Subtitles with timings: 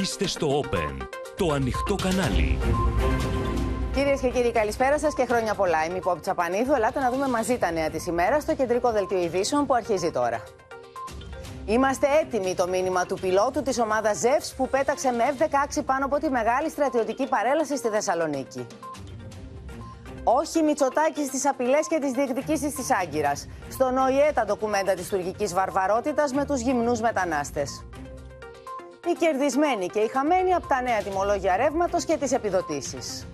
[0.00, 2.58] Είστε στο Open, το ανοιχτό κανάλι.
[3.94, 5.84] Κυρίες και κύριοι, καλησπέρα σας και χρόνια πολλά.
[5.84, 6.72] Είμαι η Πόπη Τσαπανίδου.
[6.72, 10.42] Ελάτε να δούμε μαζί τα νέα της ημέρα στο κεντρικό δελτίο ειδήσεων που αρχίζει τώρα.
[11.66, 16.18] Είμαστε έτοιμοι το μήνυμα του πιλότου της ομάδας ΖΕΦΣ που πέταξε με F-16 πάνω από
[16.18, 18.66] τη μεγάλη στρατιωτική παρέλαση στη Θεσσαλονίκη.
[20.24, 23.48] Όχι Μητσοτάκης στι απειλές και τις διεκδικήσεις της Άγκυρας.
[23.68, 27.84] Στον ΟΗΕ τα ντοκουμέντα της τουρκικής βαρβαρότητας με τους γυμνούς μετανάστες.
[29.06, 33.26] Οι κερδισμένοι και οι χαμένοι από τα νέα τιμολόγια ρεύματος και τις επιδοτήσεις.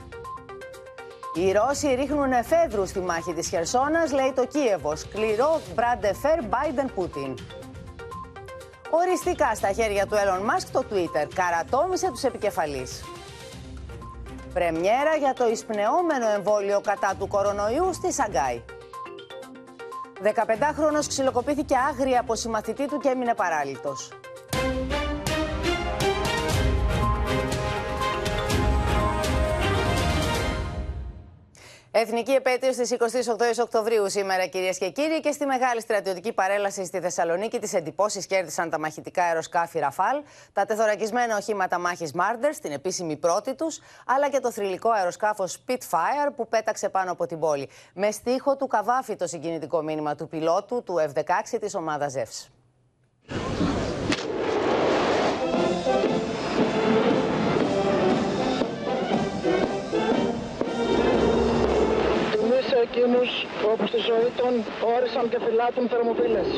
[1.35, 4.97] Οι Ρώσοι ρίχνουν εφέδρου στη μάχη της Χερσόνας, λέει το Κίεβο.
[4.97, 7.35] Σκληρό μπραντεφέρ Biden-Putin.
[8.91, 13.05] Οριστικά στα χέρια του Elon Musk το Twitter καρατόμησε τους επικεφαλείς.
[14.55, 18.63] Πρεμιέρα για το εισπνεώμενο εμβόλιο κατά του κορονοϊού στη Σαγκάη.
[20.23, 24.18] 15χρονος ξυλοκοπήθηκε άγρια από συμμαθητή του και έμεινε παράλυτος.
[32.01, 37.01] Εθνική επέτειος της 28 Οκτωβρίου σήμερα, κυρίες και κύριοι, και στη μεγάλη στρατιωτική παρέλαση στη
[37.01, 43.17] Θεσσαλονίκη, τις εντυπώσεις κέρδισαν τα μαχητικά αεροσκάφη Ραφάλ, τα τεθωρακισμένα οχήματα μάχης Μάρντερ, στην επίσημη
[43.17, 47.69] πρώτη τους, αλλά και το θρηλυκό αεροσκάφο Spitfire που πέταξε πάνω από την πόλη.
[47.95, 52.51] Με στίχο του Καβάφη το συγκινητικό μήνυμα του πιλότου του F-16 της ομάδας Ζεύς.
[62.87, 63.31] Εκείνους
[63.71, 64.53] όπου στη ζωή των
[64.97, 66.49] όρισαν και φυλάτουν θερμοφύλες.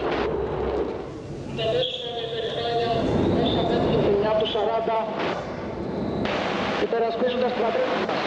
[1.58, 2.90] Τελέσουμε με περηφάνεια
[3.44, 4.98] όσα μέτρη τη τους 40
[6.86, 8.22] υπερασπίζοντας την πατρίδα μας.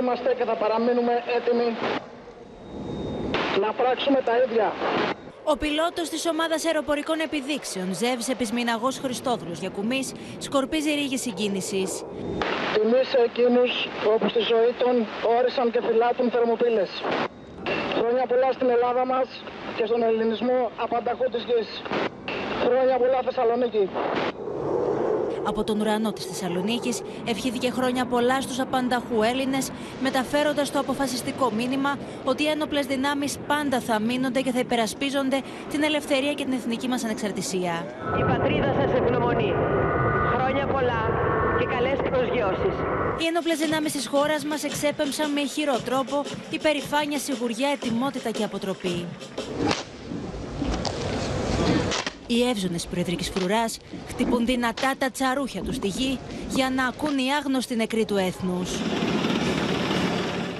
[0.00, 1.68] Είμαστε και θα παραμείνουμε έτοιμοι
[3.64, 4.68] να πράξουμε τα ίδια.
[5.52, 11.90] Ο πιλότος της ομάδας αεροπορικών επιδείξεων, Ζεύς Επισμηναγός Χριστόδουλος Γιακουμής, σκορπίζει ρίγη συγκίνησης.
[12.74, 13.64] Τιμή σε εκείνου
[14.14, 14.94] όπου στη ζωή των
[15.38, 16.90] όρισαν και φυλάτουν θερμοπύλες.
[17.98, 19.28] Χρόνια πολλά στην Ελλάδα μας
[19.76, 21.68] και στον ελληνισμό απανταχού της γης.
[22.64, 23.88] Χρόνια πολλά Θεσσαλονίκη
[25.48, 29.70] από τον ουρανό της Θεσσαλονίκης ευχήθηκε χρόνια πολλά στους απανταχού Έλληνες
[30.02, 35.82] μεταφέροντας το αποφασιστικό μήνυμα ότι οι ένοπλες δυνάμεις πάντα θα μείνονται και θα υπερασπίζονται την
[35.82, 37.72] ελευθερία και την εθνική μας ανεξαρτησία.
[38.20, 39.52] Η πατρίδα σας ευγνωμονεί.
[40.34, 41.02] Χρόνια πολλά
[41.58, 42.74] και καλές προσγειώσεις.
[43.20, 49.06] Οι ένοπλες δυνάμεις της χώρας μας εξέπεμψαν με ηχηρό τρόπο υπερηφάνεια, σιγουριά, ετοιμότητα και αποτροπή.
[52.30, 53.78] Οι εύζωνες προεδρικής φρουράς
[54.08, 56.18] χτυπούν δυνατά τα τσαρούχια τους στη γη
[56.54, 58.70] για να ακούν οι άγνωστοι νεκροί του έθνους.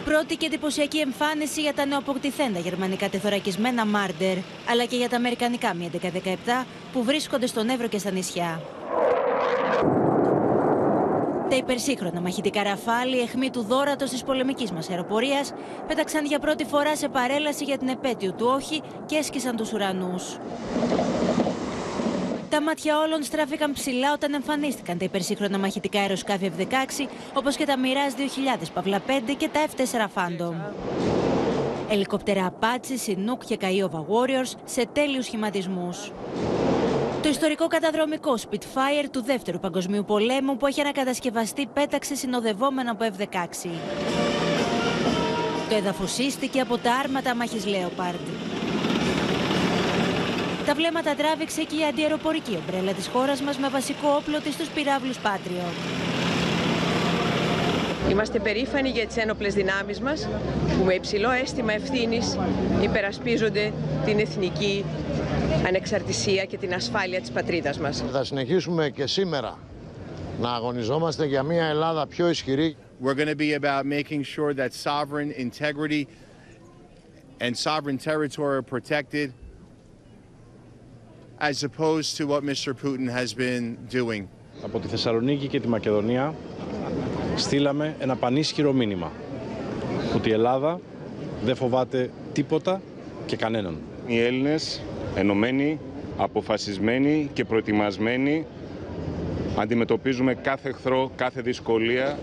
[0.04, 4.36] Πρώτη και εντυπωσιακή εμφάνιση για τα νεοποκτηθέντα γερμανικά τεθωρακισμένα Μάρντερ,
[4.70, 5.96] αλλά και για τα αμερικανικά Mi
[6.62, 8.62] 1117 που βρίσκονται στον Εύρο και στα νησιά.
[11.48, 15.52] Τα υπερσύγχρονα μαχητικά ραφάλι, εχμή του δόρατος της πολεμικής μας αεροπορίας,
[15.86, 20.36] πέταξαν για πρώτη φορά σε παρέλαση για την επέτειο του όχι και έσκησαν τους ουρανούς.
[22.58, 27.74] Τα μάτια όλων στράφηκαν ψηλά όταν εμφανίστηκαν τα υπερσύγχρονα μαχητικά αεροσκάφη F-16, όπως και τα
[27.76, 28.20] Mirage
[28.62, 30.54] 2000 Παυλα 5 και τα F-4 Phantom.
[31.90, 36.12] Ελικόπτερα Apache, Chinook και Kiowa Warriors σε τέλειους σχηματισμούς.
[37.22, 43.68] Το ιστορικό καταδρομικό Spitfire του Δεύτερου Παγκοσμίου Πολέμου που έχει ανακατασκευαστεί πέταξε συνοδευόμενο από F-16.
[45.68, 48.47] Το εδαφοσίστηκε από τα άρματα μάχης Leopard.
[50.68, 54.68] Τα βλέμματα τράβηξε και η αντιεροπορική ομπρέλα της χώρας μας με βασικό όπλο της τους
[54.68, 55.62] πυράβλους Πάτριο.
[58.10, 60.28] Είμαστε περήφανοι για τις ένοπλες δυνάμεις μας
[60.78, 62.38] που με υψηλό αίσθημα ευθύνης
[62.82, 63.72] υπερασπίζονται
[64.04, 64.84] την εθνική
[65.66, 68.04] ανεξαρτησία και την ασφάλεια της πατρίδας μας.
[68.12, 69.58] Θα συνεχίσουμε και σήμερα
[70.40, 72.76] να αγωνιζόμαστε για μια Ελλάδα πιο ισχυρή.
[73.04, 76.08] We're going to be about making sure that sovereign integrity
[77.40, 79.32] and sovereign territory are protected
[81.40, 82.74] as opposed to what Mr.
[82.74, 84.28] Putin has been doing.
[84.62, 86.34] Από τη Θεσσαλονίκη και τη Μακεδονία
[87.36, 89.12] στείλαμε ένα πανίσχυρο μήνυμα
[90.14, 90.80] ότι η Ελλάδα
[91.44, 92.80] δεν φοβάται τίποτα
[93.26, 93.76] και κανέναν.
[94.06, 94.82] Οι Έλληνες
[95.14, 95.80] ενωμένοι,
[96.16, 98.46] αποφασισμένοι και προετοιμασμένοι
[99.56, 102.18] αντιμετωπίζουμε κάθε εχθρό, κάθε δυσκολία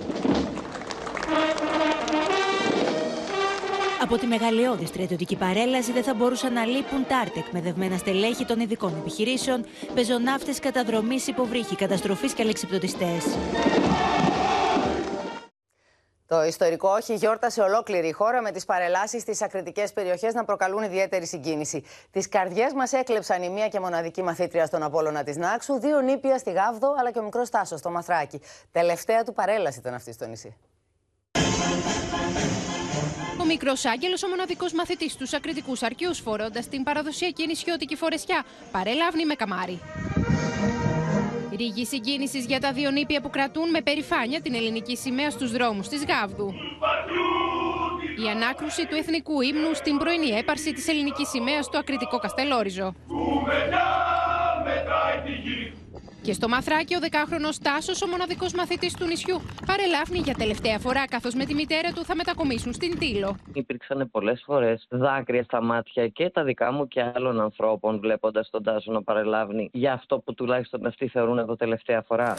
[4.06, 8.60] Από τη μεγαλειώδη στρατιωτική παρέλαση δεν θα μπορούσαν να λείπουν τα άρτε εκμεδευμένα στελέχη των
[8.60, 13.26] ειδικών επιχειρήσεων, πεζοναύτες καταδρομής, υποβρύχη, καταστροφής και αλεξιπτωτιστές.
[16.28, 20.84] Το ιστορικό όχι γιόρτασε ολόκληρη η χώρα με τις παρελάσεις στις ακριτικές περιοχές να προκαλούν
[20.84, 21.84] ιδιαίτερη συγκίνηση.
[22.12, 26.38] Τις καρδιές μας έκλεψαν η μία και μοναδική μαθήτρια στον Απόλωνα της Νάξου, δύο νήπια
[26.38, 28.42] στη Γάβδο αλλά και ο μικρός Τάσος στο Μαθράκι.
[28.72, 30.58] Τελευταία του παρέλαση ήταν αυτή στο νησί.
[33.46, 39.26] Ο μικρός Άγγελος, ο μοναδικός μαθητής του ακριτικού αρκείου, φορώντας την παραδοσιακή νησιώτικη φορεσιά, παρέλαβνη
[39.26, 39.80] με καμάρι.
[41.58, 45.88] Ρίγη συγκίνησης για τα δύο νήπια που κρατούν με περηφάνεια την ελληνική σημαία στους δρόμους
[45.88, 46.54] της Γάβδου.
[48.26, 52.96] Η ανάκρουση του εθνικού ύμνου στην πρωινή έπαρση της ελληνικής σημαίας στο ακριτικό Καστελόριζο.
[56.26, 61.08] Και στο Μαθράκι, ο 10χρονο Τάσος, ο μοναδικός μαθητής του νησιού, παρελάφνει για τελευταία φορά,
[61.08, 63.36] καθώς με τη μητέρα του θα μετακομίσουν στην Τήλο.
[63.54, 68.64] Υπήρξαν πολλές φορές δάκρυα στα μάτια και τα δικά μου και άλλων ανθρώπων, βλέποντας τον
[68.64, 72.38] Τάσο να παρελάβει για αυτό που τουλάχιστον αυτοί θεωρούν εδώ τελευταία φορά.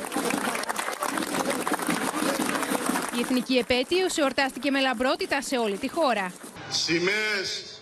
[3.17, 6.33] Η εθνική επέτειο εορτάστηκε με λαμπρότητα σε όλη τη χώρα.
[6.71, 7.81] Σημαίες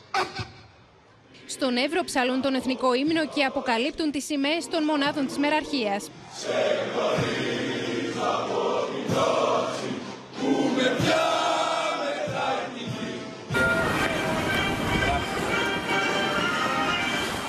[1.56, 6.11] στον Εύρο ψαλούν τον εθνικό ύμνο και αποκαλύπτουν τις σημαίες των μονάδων της μεραρχίας.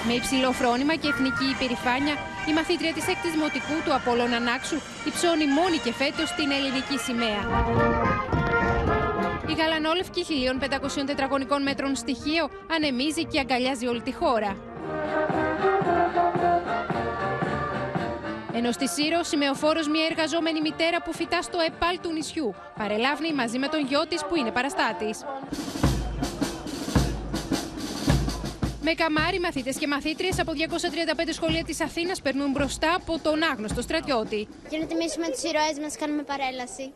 [0.08, 2.16] Με υψηλό φρόνημα και εθνική υπερηφάνεια,
[2.50, 7.42] η μαθήτρια της έκτης Δημοτικού του Απόλλωνα Νάξου υψώνει μόνη και φέτος την ελληνική σημαία.
[9.50, 10.26] Η γαλανόλευκη
[11.00, 14.58] 1.500 τετραγωνικών μέτρων στοιχείο ανεμίζει και αγκαλιάζει όλη τη χώρα.
[18.54, 22.54] Ενώ στη Σύρο, σημεοφόρος μια εργαζόμενη μητέρα που φυτά στο ΕΠΑΛ του νησιού.
[22.78, 25.20] Παρελάβνει μαζί με τον γιο της που είναι παραστάτης.
[28.82, 33.82] Με καμάρι, μαθήτες και μαθήτριες από 235 σχολεία της Αθήνας περνούν μπροστά από τον άγνωστο
[33.82, 34.48] στρατιώτη.
[34.70, 36.94] Για να τιμήσουμε του ηρωέ μας, κάνουμε παρέλαση.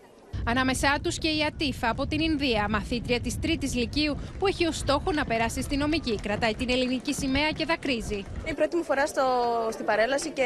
[0.49, 4.77] Ανάμεσά τους και η Ατίφα από την Ινδία, μαθήτρια της Τρίτης Λυκείου, που έχει ως
[4.77, 6.19] στόχο να περάσει στη νομική.
[6.21, 8.15] Κρατάει την ελληνική σημαία και δακρύζει.
[8.15, 9.23] Είναι η πρώτη μου φορά στο,
[9.71, 10.43] στην παρέλαση και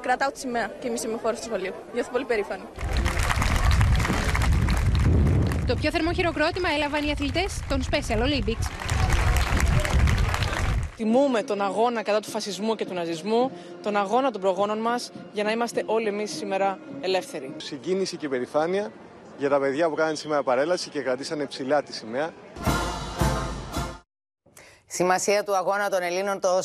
[0.00, 1.72] κρατάω τη σημαία και είμαι σημειοφόρο του σχολείου.
[1.94, 2.62] Νιώθω πολύ περήφανη.
[5.66, 8.70] Το πιο θερμό χειροκρότημα έλαβαν οι αθλητές των Special Olympics.
[10.96, 13.50] Τιμούμε τον αγώνα κατά του φασισμού και του ναζισμού,
[13.82, 17.54] τον αγώνα των προγόνων μας για να είμαστε όλοι εμείς σήμερα ελεύθεροι.
[17.56, 18.92] Συγκίνηση και περηφάνεια
[19.38, 22.30] για τα παιδιά που κάνουν σήμερα παρέλαση και κρατήσανε ψηλά τη σημαία.
[24.86, 26.60] Σημασία του αγώνα των Ελλήνων το 40,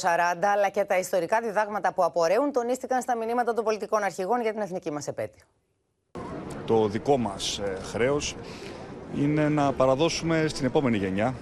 [0.54, 4.62] αλλά και τα ιστορικά διδάγματα που απορρέουν, τονίστηκαν στα μηνύματα των πολιτικών αρχηγών για την
[4.62, 5.46] εθνική μας επέτειο.
[6.66, 8.36] Το δικό μας ε, χρέος
[9.16, 11.34] είναι να παραδώσουμε στην επόμενη γενιά,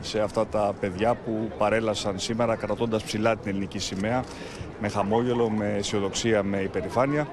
[0.00, 4.24] σε αυτά τα παιδιά που παρέλασαν σήμερα κρατώντας ψηλά την ελληνική σημαία,
[4.80, 7.28] με χαμόγελο, με αισιοδοξία, με υπερηφάνεια,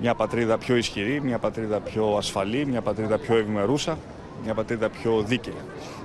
[0.00, 3.98] μια πατρίδα πιο ισχυρή, μια πατρίδα πιο ασφαλή, μια πατρίδα πιο ευημερούσα,
[4.44, 5.54] μια πατρίδα πιο δίκαιη.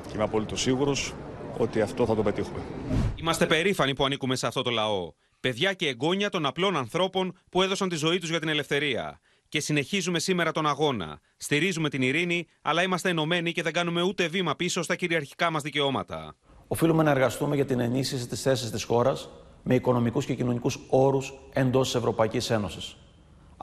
[0.08, 1.14] Και είμαι απολύτω σίγουρος
[1.58, 2.60] ότι αυτό θα το πετύχουμε.
[3.16, 5.14] Είμαστε περήφανοι που ανήκουμε σε αυτό το λαό.
[5.40, 9.20] Παιδιά και εγγόνια των απλών ανθρώπων που έδωσαν τη ζωή τους για την ελευθερία.
[9.50, 11.20] Και συνεχίζουμε σήμερα τον αγώνα.
[11.38, 15.62] Στηρίζουμε την ειρήνη, αλλά είμαστε ενωμένοι και δεν κάνουμε ούτε βήμα πίσω στα κυριαρχικά μας
[15.62, 16.36] δικαιώματα.
[16.68, 19.30] Οφείλουμε να εργαστούμε για την ενίσχυση της θέσης της χώρας
[19.64, 22.98] με οικονομικούς και κοινωνικούς όρους εντός της Ευρωπαϊκής Ένωσης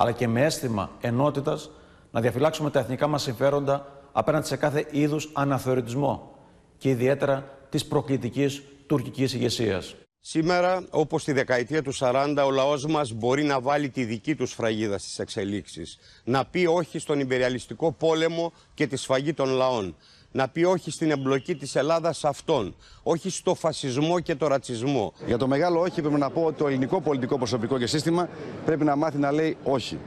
[0.03, 1.71] αλλά και με αίσθημα ενότητας
[2.11, 6.37] να διαφυλάξουμε τα εθνικά μας συμφέροντα απέναντι σε κάθε είδους αναθεωρητισμό
[6.79, 9.95] και ιδιαίτερα της προκλητικής τουρκικής ηγεσίας.
[10.21, 14.47] Σήμερα, όπως τη δεκαετία του 40, ο λαός μας μπορεί να βάλει τη δική του
[14.47, 15.99] σφραγίδα στις εξελίξεις.
[16.25, 19.97] Να πει όχι στον υπεριαλιστικό πόλεμο και τη σφαγή των λαών
[20.33, 25.13] να πει όχι στην εμπλοκή της Ελλάδας σε αυτόν, όχι στο φασισμό και το ρατσισμό.
[25.27, 28.29] Για το μεγάλο όχι πρέπει να πω ότι το ελληνικό πολιτικό προσωπικό και σύστημα
[28.65, 29.99] πρέπει να μάθει να λέει όχι.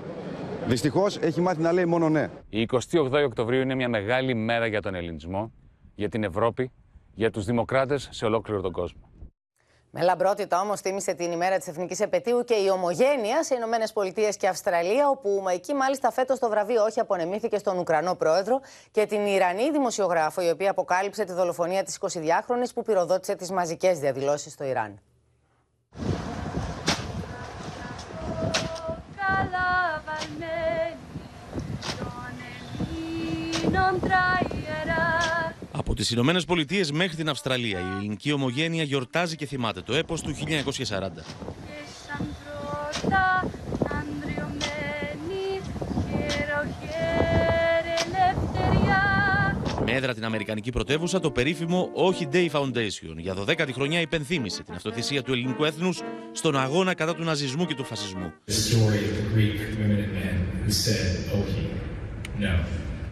[0.68, 2.30] Δυστυχώς έχει μάθει να λέει μόνο ναι.
[2.50, 2.80] Η 28
[3.26, 5.52] Οκτωβρίου είναι μια μεγάλη μέρα για τον ελληνισμό,
[5.96, 6.72] για την Ευρώπη,
[7.14, 9.10] για τους δημοκράτες σε ολόκληρο τον κόσμο.
[9.98, 14.38] Με λαμπρότητα όμως τίμησε την ημέρα της Εθνικής Επαιτίου και η Ομογένεια σε Ηνωμένες Πολιτείες
[14.38, 18.60] και Αυστραλία, όπου εκεί μάλιστα φέτος το βραβείο όχι απονεμήθηκε στον Ουκρανό πρόεδρο
[18.92, 24.00] και την Ιρανή δημοσιογράφο, η οποία αποκάλυψε τη δολοφονία της 22χρονη που πυροδότησε τις μαζικές
[24.00, 25.00] διαδηλώσεις στο Ιράν.
[35.78, 40.22] Από τις Ηνωμένες Πολιτείες μέχρι την Αυστραλία, η ελληνική ομογένεια γιορτάζει και θυμάται το έπος
[40.22, 41.24] του 1940.
[49.86, 54.74] Με έδρα την Αμερικανική πρωτεύουσα, το περίφημο Όχι Day Foundation για 12η χρονιά υπενθύμησε την
[54.74, 56.02] αυτοθυσία του ελληνικού έθνους
[56.32, 58.34] στον αγώνα κατά του ναζισμού και του φασισμού.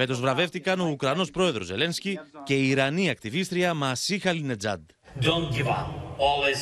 [0.00, 4.80] Φέτο βραβεύτηκαν ο Ουκρανό πρόεδρο Ζελένσκι και η Ιρανή ακτιβίστρια Μασί Χαλινετζάντ.
[5.20, 5.88] Don't give up.
[6.18, 6.60] Always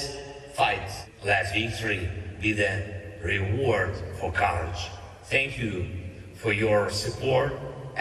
[0.60, 0.88] fight.
[1.30, 2.02] Let victory
[2.42, 2.72] be the
[3.32, 4.82] reward for courage.
[5.34, 5.72] Thank you
[6.42, 7.50] for your support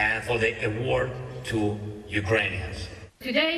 [0.07, 1.09] and for the award
[1.49, 1.59] to
[2.21, 2.77] Ukrainians.
[3.29, 3.57] Today,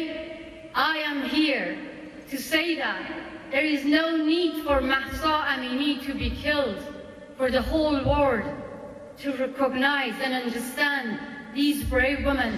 [0.93, 1.67] I am here
[2.31, 3.03] to say that
[3.53, 6.79] there is no need for Mahsa Amini to be killed,
[7.39, 8.47] for the whole world
[9.23, 11.07] to recognize and understand
[11.55, 12.51] these brave women.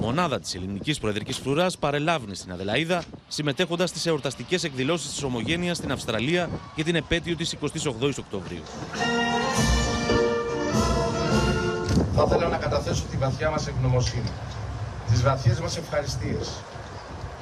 [0.00, 5.92] Μονάδα της ελληνικής προεδρικής φρουράς παρελάβει στην Αδελαίδα, συμμετέχοντας στις εορταστικές εκδηλώσεις της Ομογένειας στην
[5.92, 8.62] Αυστραλία για την επέτειο της 28η Οκτωβρίου.
[12.14, 14.30] Θα ήθελα να καταθέσω τη βαθιά μας ευγνωμοσύνη,
[15.10, 16.50] τις βαθιές μας ευχαριστίες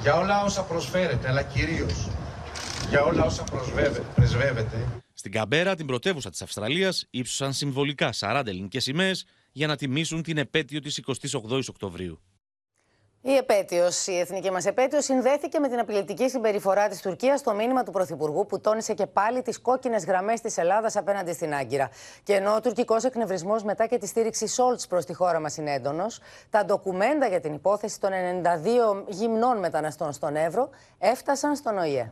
[0.01, 2.07] για όλα όσα προσφέρετε, αλλά κυρίως
[2.89, 4.77] για όλα όσα προσβεύε- πρεσβεύετε
[5.21, 10.37] Στην Καμπέρα, την πρωτεύουσα της Αυστραλίας, ύψωσαν συμβολικά 40 ελληνικές σημαίες για να τιμήσουν την
[10.37, 12.19] επέτειο της 28η Οκτωβρίου.
[13.21, 17.83] Η επέτειος, η εθνική μας επέτειος, συνδέθηκε με την απειλητική συμπεριφορά της Τουρκίας στο μήνυμα
[17.83, 21.89] του Πρωθυπουργού, που τόνισε και πάλι τις κόκκινες γραμμές της Ελλάδας απέναντι στην Άγκυρα.
[22.23, 25.73] Και ενώ ο τουρκικός εκνευρισμός μετά και τη στήριξη Σόλτς προς τη χώρα μας είναι
[25.73, 32.11] έντονος, τα ντοκουμέντα για την υπόθεση των 92 γυμνών μεταναστών στον Εύρο έφτασαν στον ΟΗΕ.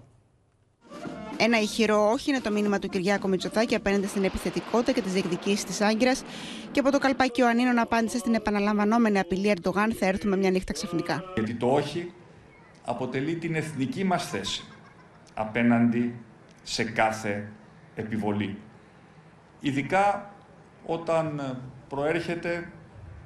[1.38, 5.64] Ένα ηχηρό όχι είναι το μήνυμα του Κυριάκου Μητσοτάκη απέναντι στην επιθετικότητα και τις διεκδικήσεις
[5.64, 6.24] της Άγκυρας.
[6.72, 10.74] Και από το καλπάκι ο Ανίνων απάντησε στην επαναλαμβανόμενη απειλή Ερντογάν: Θα έρθουμε μια νύχτα
[10.74, 11.24] ξαφνικά.
[11.36, 12.12] Γιατί το όχι
[12.86, 14.64] αποτελεί την εθνική μας θέση
[15.34, 16.16] απέναντι
[16.64, 17.52] σε κάθε
[17.96, 18.58] επιβολή.
[19.60, 20.34] Ειδικά
[20.86, 21.58] όταν
[21.90, 22.72] προέρχεται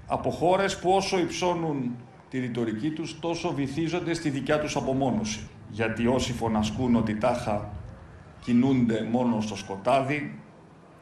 [0.07, 1.95] από χώρες που όσο υψώνουν
[2.29, 5.49] τη ρητορική τους, τόσο βυθίζονται στη δικιά τους απομόνωση.
[5.73, 7.69] Γιατί όσοι φωνασκούν ότι τάχα
[8.43, 10.39] κινούνται μόνο στο σκοτάδι,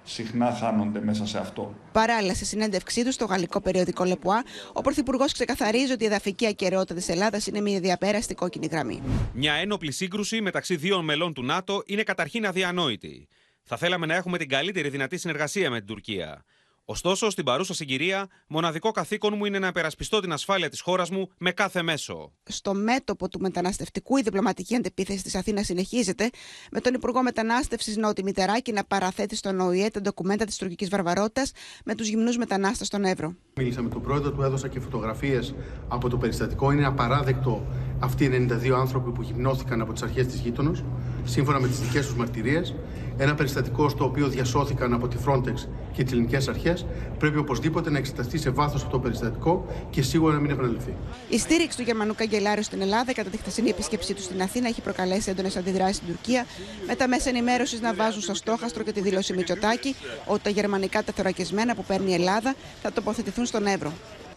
[0.04, 1.76] συχνά χάνονται μέσα σε αυτό.
[1.92, 6.94] Παράλληλα, σε συνέντευξή του στο γαλλικό περιοδικό Λεπουά, ο Πρωθυπουργός ξεκαθαρίζει ότι η εδαφική ακαιρεότητα
[6.94, 9.02] της Ελλάδας είναι μια διαπέραστη κόκκινη γραμμή.
[9.34, 13.28] Μια ένοπλη σύγκρουση μεταξύ δύο μελών του ΝΑΤΟ είναι καταρχήν αδιανόητη.
[13.64, 16.44] Θα θέλαμε να έχουμε την καλύτερη δυνατή συνεργασία με την Τουρκία.
[16.86, 21.30] Ωστόσο, στην παρούσα συγκυρία, μοναδικό καθήκον μου είναι να υπερασπιστώ την ασφάλεια της χώρας μου
[21.38, 22.32] με κάθε μέσο.
[22.44, 26.30] Στο μέτωπο του μεταναστευτικού, η διπλωματική αντεπίθεση της Αθήνας συνεχίζεται,
[26.72, 31.52] με τον Υπουργό Μετανάστευσης Νότι Μητεράκη να παραθέτει στον ΟΗΕ τα ντοκουμέντα της τουρκικής βαρβαρότητας
[31.86, 33.36] με τους γυμνούς μετανάστες στον Εύρο.
[33.56, 35.56] Μίλησα με τον πρόεδρο του, έδωσα και φωτογραφίες
[35.88, 36.72] από το περιστατικό.
[36.72, 37.68] Είναι απαράδεκτο
[38.00, 40.84] αυτοί οι 92 άνθρωποι που γυμνώθηκαν από τις αρχές της γείτονος,
[41.24, 42.76] σύμφωνα με τις δικές τους μαρτυρίες.
[43.18, 46.86] Ένα περιστατικό στο οποίο διασώθηκαν από τη Frontex και τις ελληνικές αρχές.
[47.20, 50.94] Πρέπει οπωσδήποτε να εξεταστεί σε βάθος αυτό το περιστατικό και σίγουρα να μην επαναληφθεί.
[51.30, 54.82] Η στήριξη του Γερμανού Καγκελάριου στην Ελλάδα κατά τη χθεσινή επίσκεψή του στην Αθήνα έχει
[54.82, 56.46] προκαλέσει έντονες αντιδράσεις στην Τουρκία,
[56.88, 59.96] με τα μέσα ενημέρωσης να βάζουν στο στόχαστρο και τη δήλωση Μητσοτάκη
[60.26, 63.92] ότι τα γερμανικά τεθωρακισμένα που παίρνει η Ελλάδα θα τοποθετηθούν στον Εύρο.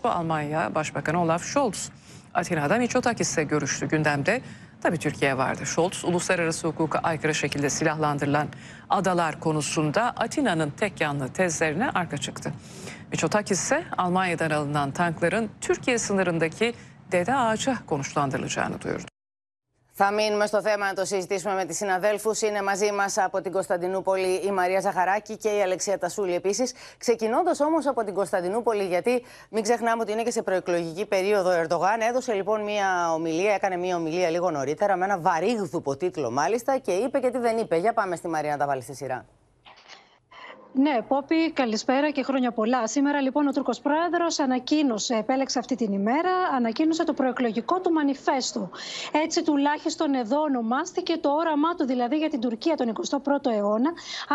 [0.04, 1.90] Almanya Başbakanı Olaf Scholz
[2.34, 3.88] Atina'da Mitsotakis'le görüştü.
[3.88, 4.40] Gündemde
[4.84, 5.66] tabii Türkiye vardı.
[5.66, 8.48] Scholz uluslararası hukuka aykırı şekilde silahlandırılan
[8.90, 12.52] adalar konusunda Atina'nın tek yanlı tezlerine arka çıktı.
[13.12, 16.74] Mitsotakis ise Almanya'dan alınan tankların Türkiye sınırındaki
[17.12, 19.13] Dede Ağaç'a konuşlandırılacağını duyurdu.
[19.96, 22.40] Θα μείνουμε στο θέμα να το συζητήσουμε με τις συναδέλφους.
[22.40, 26.72] Είναι μαζί μας από την Κωνσταντινούπολη η Μαρία Ζαχαράκη και η Αλεξία Τασούλη επίσης.
[26.98, 31.52] Ξεκινώντας όμως από την Κωνσταντινούπολη, γιατί μην ξεχνάμε ότι είναι και σε προεκλογική περίοδο ο
[31.52, 32.00] Ερντογάν.
[32.00, 36.92] Έδωσε λοιπόν μια ομιλία, έκανε μια ομιλία λίγο νωρίτερα, με ένα βαρύγδουπο τίτλο μάλιστα και
[36.92, 37.76] είπε και τι δεν είπε.
[37.76, 39.24] Για πάμε στη Μαρία να τα βάλει στη σειρά.
[40.76, 42.86] Ναι, Πόπη, καλησπέρα και χρόνια πολλά.
[42.86, 48.70] Σήμερα λοιπόν ο Τούρκος Πρόεδρος ανακοίνωσε, επέλεξε αυτή την ημέρα, ανακοίνωσε το προεκλογικό του μανιφέστο.
[49.24, 53.90] Έτσι τουλάχιστον εδώ ονομάστηκε το όραμά του δηλαδή για την Τουρκία τον 21ο αιώνα,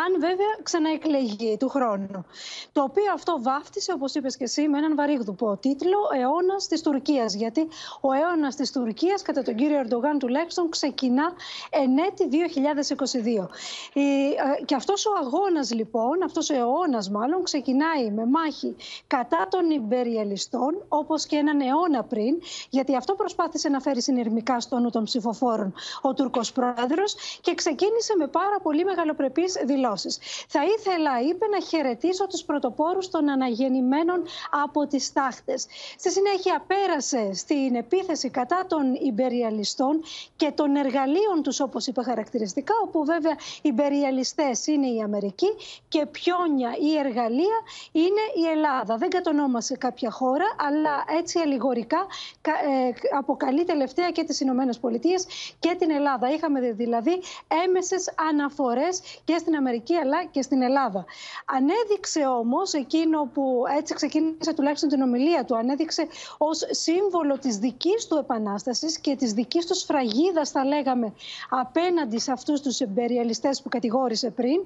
[0.05, 2.25] αν βέβαια ξαναεκλεγεί του χρόνου.
[2.71, 7.33] Το οποίο αυτό βάφτισε, όπως είπες και εσύ, με έναν βαρύγδουπο τίτλο αιώνας της Τουρκίας.
[7.33, 7.67] Γιατί
[8.01, 11.33] ο αιώνας της Τουρκίας, κατά τον κύριο Ερντογάν τουλάχιστον, ξεκινά
[11.69, 13.49] εν έτη 2022.
[13.93, 14.27] Η,
[14.59, 18.75] ε, και αυτός ο αγώνας λοιπόν, αυτός ο αιώνας, μάλλον, ξεκινάει με μάχη
[19.07, 22.33] κατά των υπεριαλιστών, όπως και έναν αιώνα πριν,
[22.69, 28.13] γιατί αυτό προσπάθησε να φέρει συνειρμικά στο νου των ψηφοφόρων ο Τούρκος πρόεδρος και ξεκίνησε
[28.17, 30.17] με πάρα πολύ μεγαλοπρεπείς δηλώσεις.
[30.47, 34.23] Θα ήθελα, είπε, να χαιρετήσω τους πρωτοπόρους των αναγεννημένων
[34.63, 35.65] από τις τάχτες.
[35.97, 40.01] Στη συνέχεια πέρασε στην επίθεση κατά των υπεριαλιστών
[40.35, 45.47] και των εργαλείων τους, όπως είπε χαρακτηριστικά, όπου βέβαια οι υπεριαλιστές είναι η Αμερική
[45.87, 47.57] και πιόνια ή εργαλεία
[47.91, 48.97] είναι η Ελλάδα.
[48.97, 52.05] Δεν κατονόμασε κάποια χώρα, αλλά έτσι αλληγορικά
[52.41, 55.25] ε, αποκαλεί τελευταία και τις Ηνωμένες Πολιτείες
[55.59, 56.29] και την Ελλάδα.
[56.33, 57.21] Είχαμε δηλαδή
[57.65, 61.05] έμεσες αναφορές και στην Αμερική αλλά και στην Ελλάδα.
[61.45, 66.07] Ανέδειξε όμως εκείνο που έτσι ξεκίνησε τουλάχιστον την ομιλία του, ανέδειξε
[66.37, 71.13] ως σύμβολο της δικής του επανάστασης και της δικής του σφραγίδας θα λέγαμε
[71.49, 74.57] απέναντι σε αυτούς τους εμπεριαλιστές που κατηγόρησε πριν,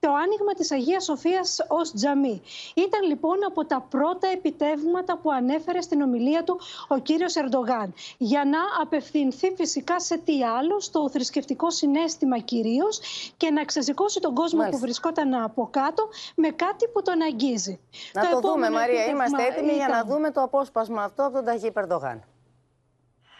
[0.00, 2.42] το άνοιγμα της Αγίας Σοφίας ως τζαμί.
[2.74, 8.44] Ήταν λοιπόν από τα πρώτα επιτεύγματα που ανέφερε στην ομιλία του ο κύριος Ερντογάν για
[8.44, 13.00] να απευθυνθεί φυσικά σε τι άλλο, στο θρησκευτικό συνέστημα κυρίως
[13.36, 17.80] και να ξεσηκώσει τον κόσμο που βρισκόταν από κάτω με κάτι που τον αγγίζει.
[18.12, 21.70] Να το, δούμε Μαρία, είμαστε έτοιμοι για να δούμε το απόσπασμα αυτό από τον Ταγί
[21.70, 22.22] Περντογάν.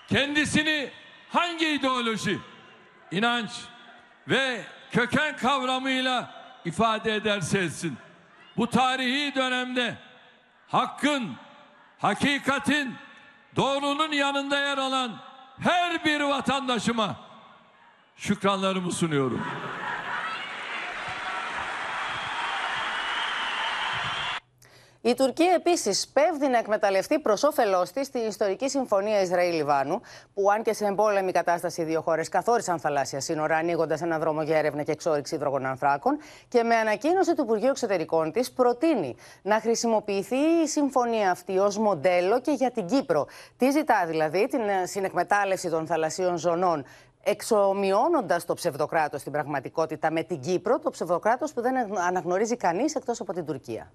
[0.09, 0.91] Kendisini
[1.29, 2.41] hangi ideoloji,
[3.11, 3.51] inanç
[4.29, 7.97] ve köken kavramıyla ifade ederse etsin.
[8.57, 9.99] Bu tarihi dönemde
[10.69, 11.37] hakkın,
[11.99, 12.95] hakikatin,
[13.57, 15.17] doğrunun yanında yer alan
[15.61, 17.17] her bir vatandaşıma
[18.17, 19.47] şükranlarımı sunuyorum.
[25.07, 30.01] Η Τουρκία επίσης πέφτει να εκμεταλλευτεί προς όφελός της την ιστορική συμφωνία Ισραήλ-Λιβάνου,
[30.35, 34.43] που αν και σε εμπόλεμη κατάσταση οι δύο χώρες καθόρισαν θαλάσσια σύνορα, ανοίγοντας ένα δρόμο
[34.43, 36.19] για έρευνα και εξόριξη υδρογονανθράκων,
[36.49, 42.41] και με ανακοίνωση του Υπουργείου Εξωτερικών της προτείνει να χρησιμοποιηθεί η συμφωνία αυτή ως μοντέλο
[42.41, 43.27] και για την Κύπρο.
[43.57, 46.85] Τι ζητά δηλαδή, την συνεκμετάλλευση των θαλασσίων ζωνών
[47.23, 53.21] εξομοιώνοντας το ψευδοκράτος στην πραγματικότητα με την Κύπρο, το ψευδοκράτος που δεν αναγνωρίζει κανείς εκτός
[53.21, 53.93] από την Τουρκία.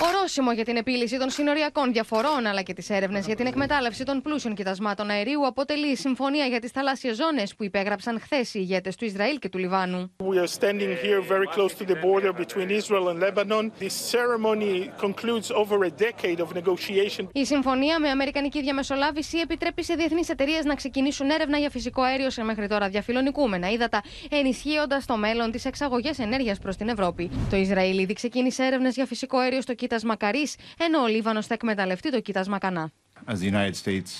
[0.00, 4.22] Ορόσημο για την επίλυση των συνοριακών διαφορών αλλά και τις έρευνες για την εκμετάλλευση των
[4.22, 8.96] πλούσιων κοιτασμάτων αερίου αποτελεί η συμφωνία για τις θαλάσσιες ζώνες που υπέγραψαν χθες οι ηγέτες
[8.96, 10.12] του Ισραήλ και του Λιβάνου.
[10.18, 13.72] We are standing here very close to the border between Israel and Lebanon.
[13.78, 17.28] This ceremony concludes over a decade of negotiation.
[17.32, 22.30] Η συμφωνία με αμερικανική διαμεσολάβηση επιτρέπει σε διεθνείς εταιρείες να ξεκινήσουν έρευνα για φυσικό αέριο
[22.30, 27.30] σε μέχρι τώρα διαφιλονικούμενα ύδατα, ενισχύοντας το μέλλον τη εξαγωγές ενέργειας προς την Ευρώπη.
[27.50, 30.46] Το Ισραήλ ήδη ξεκίνησε έρευνες για φυσικό αέριο στο κοίτασμα Καρή,
[30.78, 32.92] ενώ ο Λίβανος θα εκμεταλλευτεί το κοίτασμα Κανά.
[33.26, 34.10] As the United States,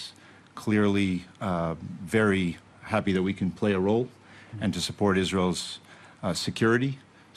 [0.65, 1.75] clearly uh,
[2.19, 2.47] very
[2.95, 4.07] happy that we can play a role
[4.63, 5.63] and to support Israel's
[6.23, 6.93] uh, security,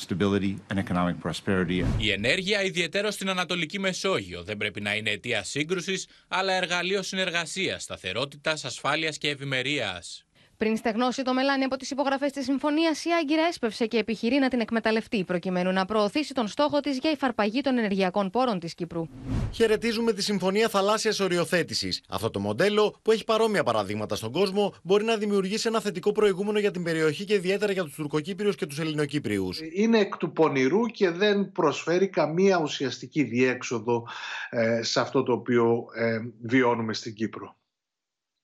[0.06, 1.86] stability and economic prosperity.
[1.98, 7.84] Η ενέργεια, ιδιαίτερα στην Ανατολική Μεσόγειο, δεν πρέπει να είναι αιτία σύγκρουσης, αλλά εργαλείο συνεργασίας,
[7.84, 10.24] σταθερότητας, ασφάλειας και ευημερίας.
[10.64, 14.48] Πριν στεγνώσει το μελάνι από τις υπογραφές της συμφωνίας, η Άγκυρα έσπευσε και επιχειρεί να
[14.48, 19.08] την εκμεταλλευτεί, προκειμένου να προωθήσει τον στόχο της για υφαρπαγή των ενεργειακών πόρων της Κύπρου.
[19.52, 22.04] Χαιρετίζουμε τη Συμφωνία Θαλάσσιας Οριοθέτησης.
[22.10, 26.60] Αυτό το μοντέλο, που έχει παρόμοια παραδείγματα στον κόσμο, μπορεί να δημιουργήσει ένα θετικό προηγούμενο
[26.60, 29.60] για την περιοχή και ιδιαίτερα για τους Τουρκοκύπριους και τους Ελληνοκύπριους.
[29.74, 34.08] Είναι εκ του πονηρού και δεν προσφέρει καμία ουσιαστική διέξοδο
[34.50, 37.58] ε, σε αυτό το οποίο ε, βιώνουμε στην Κύπρο.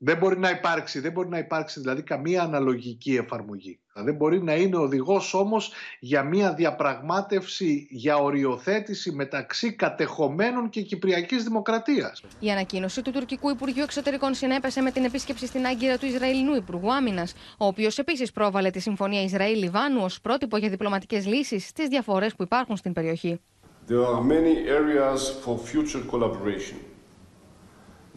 [0.08, 3.80] Δεν μπορεί να υπάρξει, δεν μπορεί να υπάρξει δηλαδή καμία αναλογική εφαρμογή.
[3.94, 11.44] Δεν μπορεί να είναι οδηγός όμως για μια διαπραγμάτευση για οριοθέτηση μεταξύ κατεχομένων και κυπριακής
[11.44, 12.24] δημοκρατίας.
[12.40, 16.94] Η ανακοίνωση του τουρκικού Υπουργείου Εξωτερικών συνέπεσε με την επίσκεψη στην Άγκυρα του Ισραηλινού Υπουργού
[16.94, 22.36] Άμυνας, ο οποίος επίσης πρόβαλε τη Συμφωνία Ισραήλ-Λιβάνου ως πρότυπο για διπλωματικές λύσεις στις διαφορές
[22.36, 23.40] που υπάρχουν στην περιοχή.
[23.88, 26.95] There are many areas for future collaboration.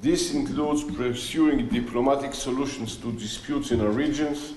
[0.01, 4.55] This includes pursuing diplomatic solutions to disputes in our regions.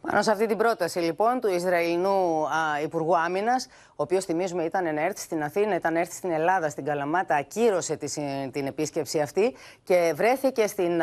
[0.00, 4.94] Πάνω σε αυτή την πρόταση λοιπόν του Ισραηλινού α, Υπουργού Άμυνας, ο οποίος θυμίζουμε ήταν
[4.94, 8.12] να έρθει στην Αθήνα, ήταν να έρθει στην Ελλάδα, στην Καλαμάτα, ακύρωσε τη,
[8.50, 11.02] την επίσκεψη αυτή και βρέθηκε στην,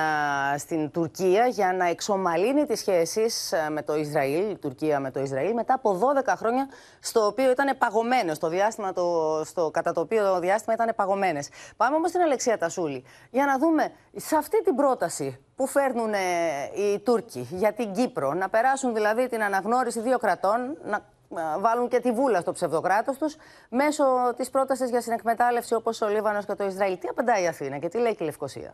[0.57, 5.53] στην Τουρκία για να εξομαλύνει τις σχέσεις με το Ισραήλ, η Τουρκία με το Ισραήλ,
[5.53, 6.67] μετά από 12 χρόνια
[6.99, 11.49] στο οποίο ήταν παγωμένο, στο διάστημα το, στο, κατά το οποίο το διάστημα ήταν παγωμένες.
[11.77, 16.19] Πάμε όμως στην Αλεξία Τασούλη για να δούμε σε αυτή την πρόταση που φέρνουν ε,
[16.75, 21.87] οι Τούρκοι; Για την Κύπρο, να περάσουν δηλαδή την αναγνώριση δύο κρατών, να ε, βάλουν
[21.87, 23.35] και τη βούλα στο ψευδοκράτος τους
[23.69, 24.03] μέσω
[24.37, 26.97] της πρότασης για συνεκμετάλλευση όπως ο Λίβανος και το Ισραήλ.
[26.99, 28.73] Τι απαντάει η Αθήνα και τι λέει και η Λευκοσία;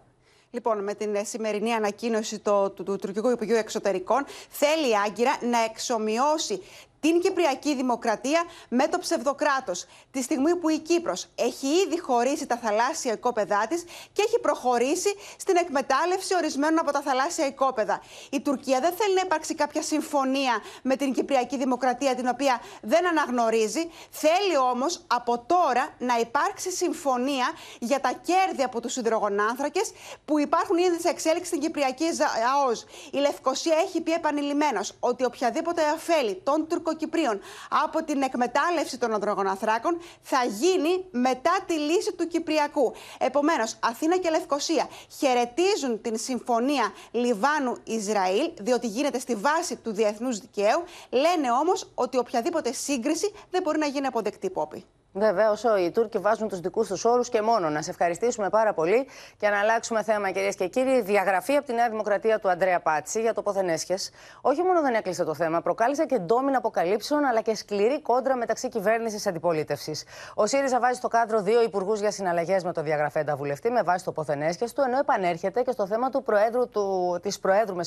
[0.52, 5.64] Λοιπόν, με την σημερινή ανακοίνωση του, του, του Τουρκικού Υπουργείου Εξωτερικών, θέλει η Άγκυρα να
[5.64, 6.62] εξομοιώσει
[7.04, 9.86] την Κυπριακή Δημοκρατία με το ψευδοκράτος.
[10.12, 15.16] Τη στιγμή που η Κύπρος έχει ήδη χωρίσει τα θαλάσσια οικόπεδά της και έχει προχωρήσει
[15.38, 18.02] στην εκμετάλλευση ορισμένων από τα θαλάσσια οικόπεδα.
[18.30, 23.08] Η Τουρκία δεν θέλει να υπάρξει κάποια συμφωνία με την Κυπριακή Δημοκρατία, την οποία δεν
[23.08, 23.90] αναγνωρίζει.
[24.10, 29.92] Θέλει όμως από τώρα να υπάρξει συμφωνία για τα κέρδη από τους υδρογονάνθρακες
[30.26, 32.08] που υπάρχουν ήδη σε εξέλιξη στην Κυπριακή
[32.56, 32.86] ΑΟΣ.
[33.12, 37.40] Η Λευκοσία έχει πει επανειλημμένω ότι οποιαδήποτε αφέλη των Τουρκοκυπρίων
[37.84, 42.94] από την εκμετάλλευση των υδρογονανθράκων θα γίνει μετά τη λύση του Κυπριακού.
[43.18, 50.84] Επομένως, Αθήνα και Λευκοσία χαιρετίζουν την συμφωνία Λιβάνου-Ισραήλ, διότι γίνεται στη βάση του διεθνούς δικαίου.
[51.10, 54.86] Λένε όμως ότι οποιαδήποτε σύγκριση δεν μπορεί να γίνει αποδεκτή, Πόπη.
[55.16, 57.70] Βεβαίω, οι Τούρκοι βάζουν τους δικούς τους όρους και μόνο.
[57.70, 61.02] Να σε ευχαριστήσουμε πάρα πολύ και να αλλάξουμε θέμα, κυρίες και κύριοι.
[61.02, 63.96] Διαγραφή από τη Νέα Δημοκρατία του Αντρέα Πάτσι για το Ποθενέσχε.
[64.42, 68.70] Όχι μόνο δεν έκλεισε το θέμα, προκάλεσε και ντόμιν αποκαλύψεων αλλά και σκληρή κόντρα μεταξύ
[68.70, 70.04] κυβέρνησης και αντιπολίτευσης.
[70.36, 74.06] Ο ΣΥΡΙΖΑ βάζει στο κάδρο δύο υπουργούς για συναλλαγές με το διαγραφέντα βουλευτή με βάση
[74.06, 77.84] το Ποθενέσχε του, ενώ επανέρχεται και στο θέμα του Προέδρου, του, της Προέδρου με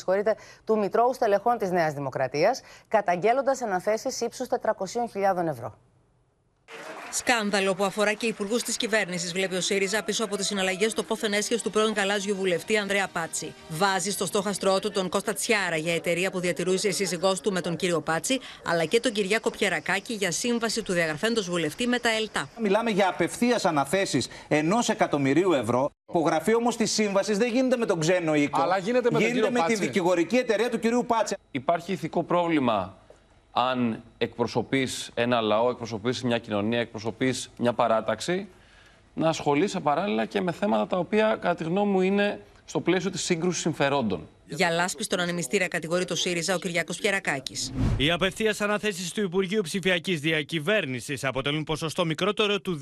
[0.64, 5.74] του Μητρώου Στελεχών της Νέας Δημοκρατίας, καταγγέλλοντας αναθέσεις ύψους 400.000 ευρώ.
[7.10, 11.02] Σκάνδαλο που αφορά και υπουργούς της κυβέρνησης, βλέπει ο ΣΥΡΙΖΑ πίσω από τις συναλλαγές στο
[11.02, 13.54] πόθεν έσχες του πρώην Γαλάζιου βουλευτή Ανδρέα Πάτσι.
[13.68, 17.60] Βάζει στο στόχαστρό του τον Κώστα Τσιάρα για εταιρεία που διατηρούσε η σύζυγός του με
[17.60, 22.08] τον κύριο Πάτσι, αλλά και τον Κυριάκο Πιερακάκη για σύμβαση του διαγραφέντος βουλευτή με τα
[22.08, 22.48] ΕΛΤΑ.
[22.60, 25.90] Μιλάμε για απευθείας αναθέσεις ενός εκατομμυρίου ευρώ.
[26.08, 28.60] Υπογραφή όμως της σύμβασης δεν γίνεται με τον ξένο οίκο.
[28.60, 31.36] Αλλά γίνεται με, γίνεται με τη δικηγορική εταιρεία του κυρίου Πάτση.
[31.50, 33.05] Υπάρχει ηθικό πρόβλημα
[33.58, 38.48] αν εκπροσωπείς ένα λαό, εκπροσωπείς μια κοινωνία, εκπροσωπείς μια παράταξη,
[39.14, 43.10] να ασχολείσαι παράλληλα και με θέματα τα οποία, κατά τη γνώμη μου, είναι στο πλαίσιο
[43.10, 44.28] της σύγκρουσης συμφερόντων.
[44.48, 47.56] Για λάσπη στον ανεμιστήρα κατηγορεί το ΣΥΡΙΖΑ ο Κυριακό Πιερακάκη.
[47.96, 52.80] Οι απευθεία αναθέσεις του Υπουργείου Ψηφιακής Διακυβέρνησης αποτελούν ποσοστό μικρότερο του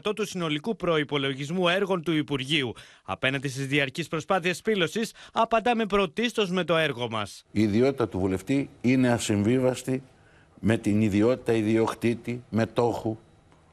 [0.00, 2.72] 2% του συνολικού προπολογισμού έργων του Υπουργείου.
[3.04, 7.44] Απέναντι στις διαρκείς προσπάθειες πύλωσης, απαντάμε πρωτίστως με το έργο μας.
[7.52, 10.02] Η ιδιότητα του βουλευτή είναι ασυμβίβαστη
[10.60, 13.16] με την ιδιότητα ιδιοκτήτη, μετόχου,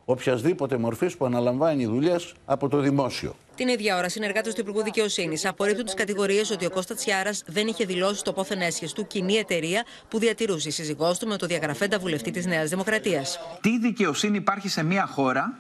[0.06, 3.36] οποιασδήποτε μορφής που αναλαμβάνει δουλειές από το δημόσιο.
[3.56, 7.68] Την ίδια ώρα, συνεργάτες του Υπουργού Δικαιοσύνης απορρίπτουν τις κατηγορίες ότι ο Κώστας Τσιάρα δεν
[7.68, 11.46] είχε δηλώσει το πόθεν έσχες του κοινή εταιρεία που διατηρούσε η σύζυγός του με το
[11.46, 13.40] διαγραφέντα βουλευτή της Νέας Δημοκρατίας.
[13.62, 15.60] Τι δικαιοσύνη υπάρχει σε μια χώρα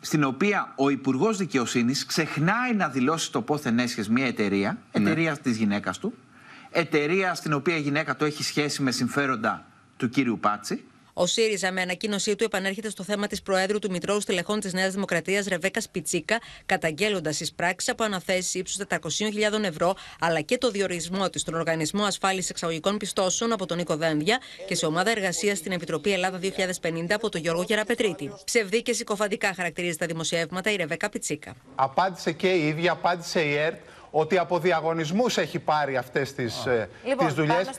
[0.00, 5.10] στην οποία ο Υπουργός Δικαιοσύνης ξεχνάει να δηλώσει το πόθεν έσχες μια εταιρεία, ναι.
[5.10, 6.14] εταιρεία της γυναίκας του,
[6.70, 9.66] εταιρεία στην οποία η γυναίκα του έχει σχέση με συμφέροντα
[9.96, 14.20] του κύριου Πάτσι, ο ΣΥΡΙΖΑ με ανακοίνωσή του επανέρχεται στο θέμα της Προέδρου του Μητρώου
[14.20, 20.40] Στελεχών της Νέας Δημοκρατίας Ρεβέκα Πιτσίκα, καταγγέλλοντας τι πράξει από αναθέσεις ύψους 400.000 ευρώ, αλλά
[20.40, 24.86] και το διορισμό της στον Οργανισμό Ασφάλισης Εξαγωγικών Πιστώσεων από τον Νίκο Δένδια και σε
[24.86, 28.32] ομάδα εργασίας στην Επιτροπή Ελλάδα 2050 από τον Γιώργο Γεραπετρίτη.
[28.44, 31.54] Ψευδή και συκοφαντικά χαρακτηρίζει τα δημοσιεύματα η Ρεβέκα Πιτσίκα.
[31.74, 33.78] Απάντησε και η ίδια, απάντησε η ΕΡΤ
[34.10, 37.70] ότι από διαγωνισμούς έχει πάρει αυτές τις ε, λοιπόν, δουλειές.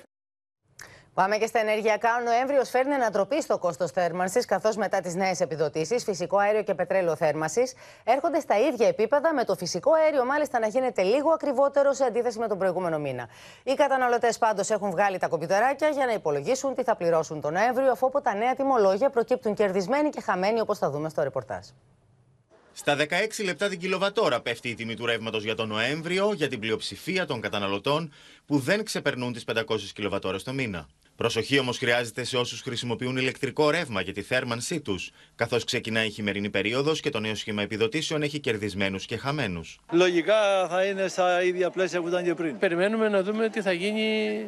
[1.15, 2.09] Πάμε και στα ενεργειακά.
[2.19, 6.73] Ο Νοέμβριος φέρνει ανατροπή στο κόστος θέρμανσης, καθώς μετά τις νέες επιδοτήσεις, φυσικό αέριο και
[6.73, 7.73] πετρέλαιο θέρμανσης
[8.03, 12.39] έρχονται στα ίδια επίπεδα, με το φυσικό αέριο μάλιστα να γίνεται λίγο ακριβότερο σε αντίθεση
[12.39, 13.27] με τον προηγούμενο μήνα.
[13.63, 17.91] Οι καταναλωτές πάντως έχουν βγάλει τα κομπιουτεράκια για να υπολογίσουν τι θα πληρώσουν τον Νοέμβριο,
[17.91, 21.65] αφού από τα νέα τιμολόγια προκύπτουν κερδισμένοι και χαμένοι, όπως θα δούμε στο ρεπορτάζ.
[22.73, 26.59] Στα 16 λεπτά την κιλοβατόρα πέφτει η τιμή του ρεύματος για τον Νοέμβριο για την
[26.59, 28.13] πλειοψηφία των καταναλωτών
[28.45, 30.87] που δεν ξεπερνούν τις 500 κιλοβατόρες το μήνα.
[31.15, 36.09] Προσοχή όμως χρειάζεται σε όσους χρησιμοποιούν ηλεκτρικό ρεύμα για τη θέρμανσή τους, καθώς ξεκινάει η
[36.09, 39.79] χειμερινή περίοδος και το νέο σχήμα επιδοτήσεων έχει κερδισμένους και χαμένους.
[39.91, 42.57] Λογικά θα είναι στα ίδια πλαίσια που ήταν και πριν.
[42.57, 44.45] Περιμένουμε να δούμε τι θα γίνει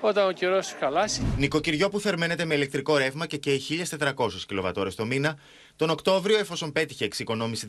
[0.00, 1.22] όταν ο καιρός χαλάσει.
[1.36, 3.62] Νοικοκυριό που θερμαίνεται με ηλεκτρικό ρεύμα και καίει
[3.98, 4.12] 1400
[4.46, 5.38] κιλοβατόρες το μήνα,
[5.76, 7.66] τον Οκτώβριο, εφόσον πέτυχε εξοικονόμηση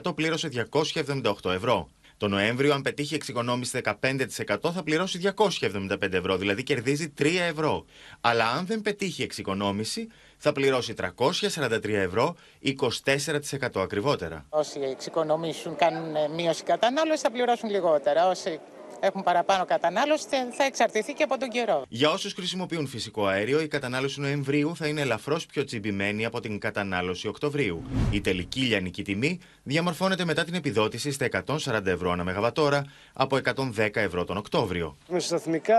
[0.00, 1.88] 15%, πλήρωσε 278 ευρώ.
[2.22, 7.84] Το Νοέμβριο, αν πετύχει εξοικονόμηση 15%, θα πληρώσει 275 ευρώ, δηλαδή κερδίζει 3 ευρώ.
[8.20, 14.46] Αλλά αν δεν πετύχει εξοικονόμηση, θα πληρώσει 343 ευρώ, 24% ακριβότερα.
[14.48, 18.28] Όσοι εξοικονομήσουν, κάνουν μείωση κατανάλωσης, θα πληρώσουν λιγότερα.
[18.28, 18.60] Όσοι
[19.04, 21.82] έχουν παραπάνω κατανάλωση, θα εξαρτηθεί και από τον καιρό.
[21.88, 26.58] Για όσους χρησιμοποιούν φυσικό αέριο, η κατανάλωση Νοεμβρίου θα είναι ελαφρώς πιο τσιμπημένη από την
[26.58, 27.82] κατανάλωση Οκτωβρίου.
[28.10, 33.38] Η τελική λιανική τιμή διαμορφώνεται μετά την επιδότηση στα 140 ευρώ ανά μεγαβατόρα από
[33.76, 34.96] 110 ευρώ τον Οκτώβριο.
[35.08, 35.78] Μεσοσταθμικά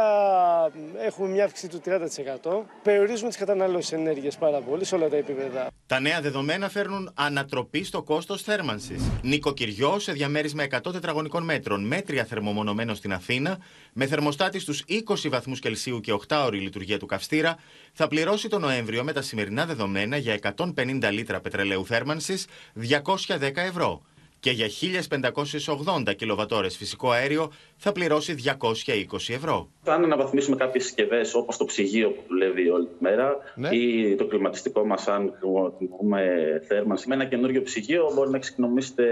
[1.06, 2.66] έχουμε μια αύξηση του 30%.
[2.84, 5.68] Περιορίζουμε τις κατανάλωσει ενέργειας πάρα πολύ σε όλα τα επίπεδα.
[5.94, 9.12] Τα νέα δεδομένα φέρνουν ανατροπή στο κόστος θέρμανσης.
[9.22, 13.58] Νοικοκυριό σε διαμέρισμα 100 τετραγωνικών μέτρων, μέτρια θερμομονωμένο στην Αθήνα,
[13.94, 17.58] με θερμοστάτη στους 20 βαθμούς Κελσίου και 8 ώρη λειτουργία του καυστήρα,
[17.94, 22.46] θα πληρώσει το Νοέμβριο με τα σημερινά δεδομένα για 150 λίτρα πετρελαίου θέρμανσης
[23.28, 24.02] 210 ευρώ
[24.44, 24.68] και για
[26.08, 29.70] 1580 κιλοβατόρες φυσικό αέριο θα πληρώσει 220 ευρώ.
[29.86, 33.70] Αν αναβαθμίσουμε κάποιες συσκευές όπως το ψυγείο που δουλεύει όλη τη μέρα Ναι.
[33.76, 36.22] ή το κλιματιστικό μας, αν χρησιμοποιούμε
[36.68, 39.04] θέρμανση, με ένα καινούριο ψυγείο μπορεί να εξοικονομήσετε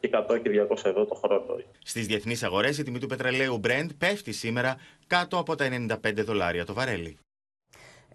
[0.00, 1.42] και 100 και 200 ευρώ το χρόνο.
[1.84, 4.76] Στις διεθνείς αγορές η τιμή του πετρελαίου Brent πέφτει σήμερα
[5.06, 5.68] κάτω από τα
[6.04, 7.18] 95 δολάρια το βαρέλι.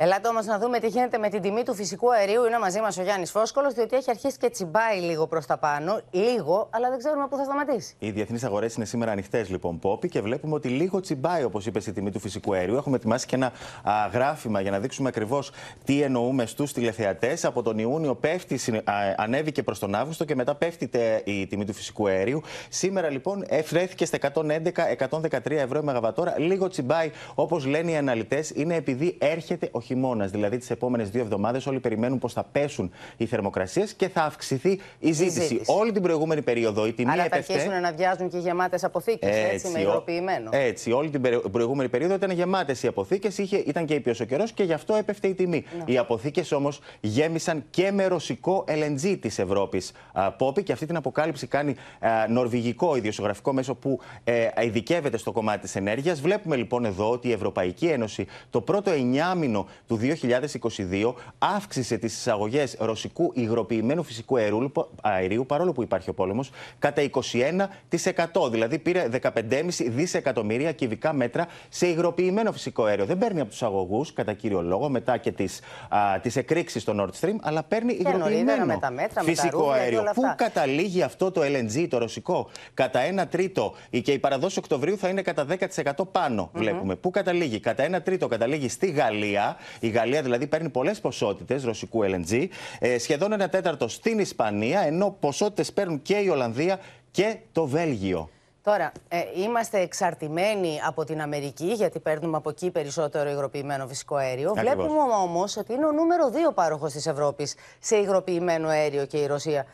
[0.01, 2.45] Ελάτε όμως να δούμε τι γίνεται με την τιμή του φυσικού αερίου.
[2.45, 5.99] Είναι μαζί μας ο Γιάννης Φόσκολο, διότι έχει αρχίσει και τσιμπάει λίγο προς τα πάνω.
[6.11, 7.95] Λίγο, αλλά δεν ξέρουμε πού θα σταματήσει.
[7.99, 11.87] Οι διεθνείς αγορές είναι σήμερα ανοιχτές, λοιπόν, Πόπι, και βλέπουμε ότι λίγο τσιμπάει, όπως είπες,
[11.87, 12.75] η τιμή του φυσικού αερίου.
[12.75, 13.45] Έχουμε ετοιμάσει και ένα
[13.83, 15.51] α, γράφημα για να δείξουμε ακριβώς
[15.83, 17.45] τι εννοούμε στους τηλεθεατές.
[17.45, 21.47] Από τον Ιούνιο πέφτει, συνε- α, ανέβηκε προς τον Αύγουστο και μετά πέφτει τε- η
[21.47, 22.41] τιμή του φυσικού αερίου.
[22.69, 26.33] Σήμερα, λοιπόν, εφρέθηκε στα 111-113 ευρώ η μεγαβατόρα.
[26.37, 30.31] Λίγο τσιμπάει, όπως λένε οι αναλυτές, είναι επειδή έρχεται ο χειμώνας.
[30.31, 34.79] Δηλαδή, τις επόμενες δύο εβδομάδες όλοι περιμένουν πως θα πέσουν οι θερμοκρασίες και θα αυξηθεί
[34.99, 35.39] η ζήτηση.
[35.41, 35.61] ζήτηση.
[35.65, 37.53] Όλη την προηγούμενη περίοδο η τιμή Άρα θα έπεφτε.
[37.53, 40.49] αρχίσουν να βιάζουν και γεμάτες αποθήκες, έτσι, με ο- υγροποιημένο.
[40.53, 44.51] Έτσι, όλη την περι- προηγούμενη περίοδο ήταν γεμάτες οι αποθήκες, ήταν και ήπιος ο καιρός
[44.51, 45.63] και γι' αυτό έπεφτε η τιμή.
[45.77, 45.93] Ναι.
[45.93, 49.91] Οι αποθήκες όμως γέμισαν και με ρωσικό LNG της Ευρώπης.
[50.37, 55.59] Πόπη και αυτή την αποκάλυψη κάνει α, νορβηγικό ιδιοσιογραφικό μέσο που ε, ειδικεύεται στο κομμάτι
[55.59, 56.21] της ενέργειας.
[56.21, 62.75] Βλέπουμε λοιπόν εδώ ότι η Ευρωπαϊκή Ένωση το πρώτο εννιάμινο του 2022 αύξησε τις εισαγωγές
[62.79, 68.51] ρωσικού υγροποιημένου φυσικού αερίου, αερίου παρόλο που υπάρχει ο πόλεμος, κατά 21%.
[68.51, 69.31] Δηλαδή πήρε 15,5
[69.87, 73.05] δισεκατομμύρια κυβικά μέτρα σε υγροποιημένο φυσικό αέριο.
[73.05, 75.59] Δεν παίρνει από τους αγωγούς, κατά κύριο λόγο, μετά και τις
[76.21, 79.41] τις εκρήξεις στο Nord Stream, αλλά παίρνει Και νωρίτερα υγροποιημένο με τα μέτρα, με τα
[79.41, 79.99] φυσικό ρούβλια και αέριο.
[79.99, 80.43] όλα Πού αυτά.
[80.43, 85.21] καταλήγει αυτό το LNG, το ρωσικό, κατά 1 τρίτο και η παραδόση Οκτωβρίου θα είναι
[85.21, 86.95] κατά 10% πάνω, βλέπουμε.
[86.95, 89.57] Πού καταλήγει, κατά 1 τρίτο καταλήγει στη Γαλλία.
[89.79, 92.47] Η Γαλλία δηλαδή παίρνει πολλές ποσότητες ρωσικού LNG,
[92.79, 96.79] ε, σχεδόν ένα τέταρτο στην Ισπανία, ενώ ποσότητες παίρνουν και η Ολλανδία
[97.11, 98.29] και το Βέλγιο.
[98.63, 104.49] Τώρα, ε, είμαστε εξαρτημένοι από την Αμερική, γιατί παίρνουμε από εκεί περισσότερο υγροποιημένο φυσικό αέριο.
[104.49, 104.73] Ακριβώς.
[104.75, 109.25] Βλέπουμε όμως ότι είναι ο νούμερο δύο πάροχος της Ευρώπης σε υγροποιημένο αέριο και η
[109.25, 109.65] Ρωσία.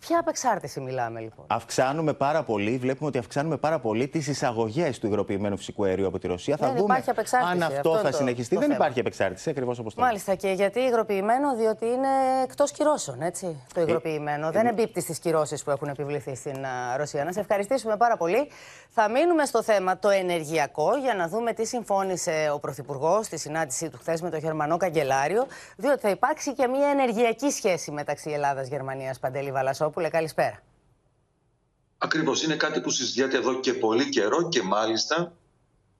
[0.00, 5.06] Ποια απεξάρτηση μιλάμε λοιπόν; Αυξάνουμε πάρα πολύ, βλέπουμε ότι αυξάνουμε πάρα πολύ τις εισαγωγές του
[5.06, 6.56] υγροποιημένου φυσικού αερίου από τη Ρωσία.
[6.56, 8.54] Δεν θα δούμε υπάρχει απεξάρτηση, αν αυτό αυτό είναι θα το- συνεχιστεί.
[8.54, 8.74] το Δεν θέμα.
[8.84, 10.12] υπάρχει απεξάρτηση, ακριβώς όπως το λέτε.
[10.12, 12.08] Μάλιστα και γιατί υγροποιημένο, διότι είναι
[12.42, 13.56] εκτός κυρώσεων, έτσι.
[13.74, 14.50] Το υγροποιημένο.
[14.50, 17.24] Δεν εμπίπτει στις κυρώσεις που έχουν επιβληθεί στην α, Ρωσία.
[17.24, 18.48] Να σε ευχαριστήσουμε πάρα πολύ.
[18.88, 23.88] Θα μείνουμε στο θέμα το ενεργειακό για να δούμε τι συμφώνησε ο Πρωθυπουργός στη συνάντησή
[23.90, 25.46] του χθες με τον Γερμανό Καγκελάριο.
[25.76, 29.14] Διότι θα υπάρξει και μια ενεργειακή σχέση μεταξύ Ελλάδα-Γερμανία.
[29.20, 30.62] Παντελή Βαλασόπουλε, καλησπέρα.
[31.98, 35.32] Ακριβώς είναι κάτι που συζητιάται εδώ και πολύ καιρό και μάλιστα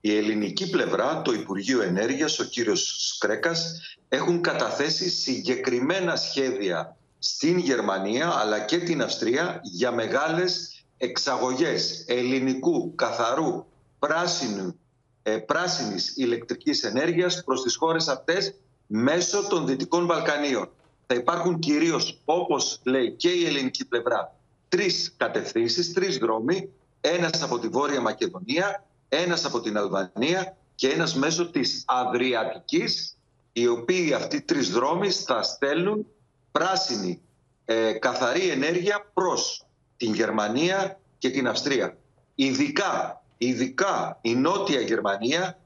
[0.01, 8.29] η ελληνική πλευρά, το Υπουργείο Ενέργειας, ο κύριος Σκρέκας, έχουν καταθέσει συγκεκριμένα σχέδια στην Γερμανία
[8.29, 13.65] αλλά και την Αυστρία για μεγάλες εξαγωγές ελληνικού, καθαρού,
[13.99, 14.79] πράσινου,
[15.23, 18.53] ε, πράσινης ηλεκτρικής ενέργειας προς τις χώρες αυτές
[18.87, 20.69] μέσω των Δυτικών Βαλκανίων.
[21.07, 24.35] Θα υπάρχουν κυρίως, όπως λέει και η ελληνική πλευρά,
[24.69, 26.69] τρεις κατευθύνσεις, τρεις δρόμοι,
[27.01, 33.17] ένας από τη Βόρεια Μακεδονία, ένας από την Αλβανία και ένας μέσω της Αδριατικής,
[33.53, 36.05] οι οποίοι αυτοί οι τρεις δρόμοι θα στέλνουν
[36.51, 37.21] πράσινη
[37.65, 39.65] ε, καθαρή ενέργεια προς
[39.97, 41.97] την Γερμανία και την Αυστρία.
[42.35, 45.59] Ειδικά, ειδικά η Νότια Γερμανία,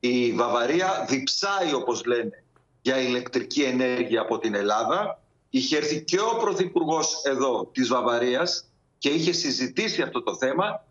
[0.00, 2.44] η Βαβαρία διψάει όπως λένε
[2.86, 5.20] για ηλεκτρική ενέργεια από την Ελλάδα.
[5.50, 8.64] Είχε έρθει και ο Πρωθυπουργός εδώ της Βαβαρίας
[8.98, 10.84] και είχε συζητήσει αυτό το θέμα.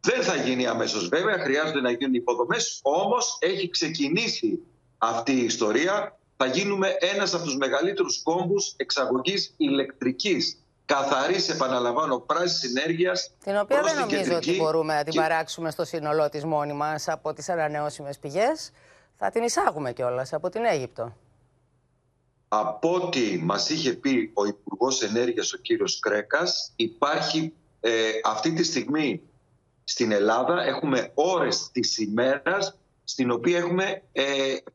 [0.00, 4.58] Δεν θα γίνει αμέσως βέβαια, χρειάζονται να γίνουν υποδομές, όμως έχει ξεκινήσει
[4.98, 6.18] αυτή η ιστορία.
[6.36, 13.80] Θα γίνουμε ένας από τους μεγαλύτερους κόμβους εξαγωγής ηλεκτρικής, καθαρής επαναλαμβάνω πράσινης ενέργειας Την οποία
[13.80, 16.72] προς δεν την νομίζω ότι κεντρική μπορούμε να την και- παράξουμε στο σύνολό της μόνοι
[16.72, 18.70] μας από τις ανανεώσιμες πηγές.
[19.18, 21.16] Θα την εισάγουμε κιόλας από την Αίγυπτο.
[22.48, 28.62] Από ό,τι μας είχε πει ο Υπουργός Ενέργειας ο κύριος Κρέκας υπάρχει ε, αυτή τη
[28.62, 29.22] στιγμή
[29.84, 34.24] στην Ελλάδα έχουμε ώρες της ημέρας στην οποία έχουμε ε,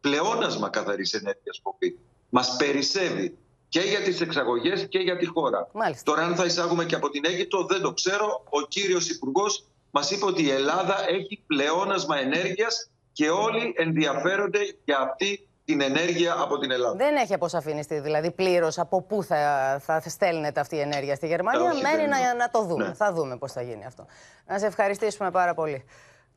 [0.01, 1.99] πλεόνασμα καθαρής ενέργειας κοπή.
[2.29, 3.37] Μας περισσεύει
[3.69, 5.69] και για τις εξαγωγές και για τη χώρα.
[5.73, 6.03] Μάλιστα.
[6.03, 8.43] Τώρα αν θα εισάγουμε και από την Αίγυπτο δεν το ξέρω.
[8.49, 14.99] Ο κύριος Υπουργός μας είπε ότι η Ελλάδα έχει πλεόνασμα ενέργειας και όλοι ενδιαφέρονται για
[14.99, 16.95] αυτή την ενέργεια από την Ελλάδα.
[16.95, 21.73] Δεν έχει αποσαφινιστεί δηλαδή πλήρως από πού θα, θα στέλνεται αυτή η ενέργεια στη Γερμανία.
[21.73, 22.87] Μένει να, να το δούμε.
[22.87, 22.93] Ναι.
[22.93, 24.05] Θα δούμε πώς θα γίνει αυτό.
[24.47, 25.85] Να σε ευχαριστήσουμε πάρα πολύ.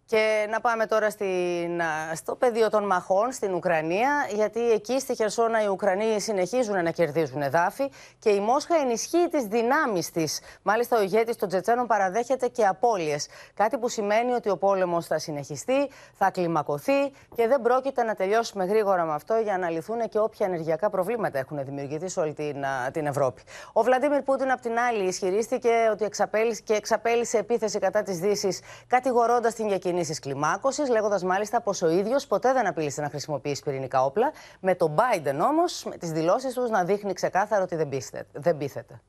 [0.06, 1.80] Και να πάμε τώρα στην,
[2.14, 7.42] στο πεδίο των μαχών στην Ουκρανία, γιατί εκεί στη Χερσόνα οι Ουκρανοί συνεχίζουν να κερδίζουν
[7.42, 10.40] εδάφη και η Μόσχα ενισχύει τις δυνάμεις της.
[10.62, 13.28] Μάλιστα, ο ηγέτης των Τσετσένων παραδέχεται και απώλειες.
[13.54, 18.64] Κάτι που σημαίνει ότι ο πόλεμος θα συνεχιστεί, θα κλιμακωθεί και δεν πρόκειται να τελειώσουμε
[18.64, 22.64] γρήγορα με αυτό για να λυθούν και όποια ενεργειακά προβλήματα έχουν δημιουργηθεί σε όλη την,
[22.92, 23.42] την Ευρώπη.
[23.72, 28.60] Ο Βλαντίμιρ Πούτιν, απ' την άλλη, ισχυρίστηκε ότι εξαπέλυσε, και εξαπέλυσε επίθεση κατά της Δύσης,
[28.86, 33.62] κατηγορώντας την για κινήσεις κλιμάκωσης, λέγοντας μάλιστα πως ο ίδιος ποτέ δεν απειλήσε να χρησιμοποιήσει
[33.62, 34.32] πυρηνικά όπλα.
[34.60, 38.26] Με τον Biden όμως, με τις δηλώσεις τους να δείχνει ξεκάθαρο ότι δεν, πείθεται.
[38.32, 39.00] δεν πείθεται.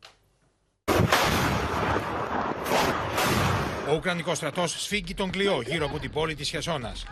[3.90, 7.06] Ο Ουκρανικός στρατός σφίγγει τον κλειό γύρω από την πόλη της Χερσόνας.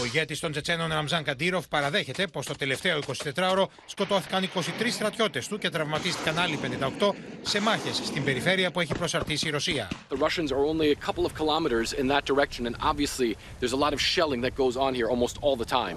[0.00, 2.98] Ο ηγέτης των Τσετσένων Ραμζάν Καντήροφ παραδέχεται πως το τελευταίο
[3.34, 6.58] 24ωρο σκοτώθηκαν 23 στρατιώτες του και τραυματίστηκαν άλλοι
[7.00, 7.10] 58
[7.42, 9.88] σε μάχες στην περιφέρεια που έχει προσαρτήσει η Ρωσία.
[10.10, 13.82] The Russians are only a couple of kilometers in that direction and obviously there's a
[13.84, 15.96] lot of shelling that goes on here almost all the time.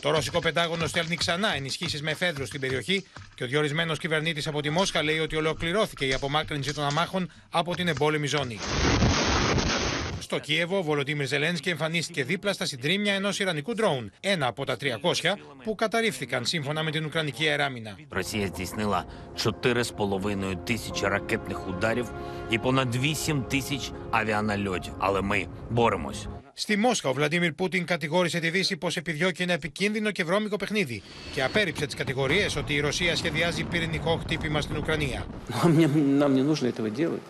[0.00, 4.60] Το Ρωσικό Πεντάγωνο στέλνει ξανά ενισχύσεις με εφέδρους στην περιοχή και ο διορισμένος κυβερνήτης από
[4.60, 8.58] τη Μόσχα λέει ότι ολοκληρώθηκε η απομάκρυνση των αμάχων από την εμπόλεμη ζώνη.
[10.31, 14.77] Στο Κίεβο, ο Βολοντίμιρ Ζελένσκι εμφανίστηκε δίπλα στα συντρίμια ενό Ιρανικού ντρόουν, ένα από τα
[14.81, 14.87] 300
[15.63, 17.97] που καταρρίφθηκαν σύμφωνα με την Ουκρανική αεράμινα.
[18.09, 22.11] Ρωσία здійснила 4,5 тисячі ракетних ударів
[22.49, 24.93] і понад 8 тисяч авіанальотів.
[24.97, 26.27] Але ми боремось.
[26.59, 31.01] Στη Μόσχα, ο Βλαντίμιρ Πούτιν κατηγόρησε τη Δύση πω επιδιώκει ένα επικίνδυνο και βρώμικο παιχνίδι
[31.33, 35.25] και απέρριψε τι κατηγορίε ότι η Ρωσία σχεδιάζει πυρηνικό χτύπημα στην Ουκρανία.
[36.19, 37.21] Нам не нужно этого делать.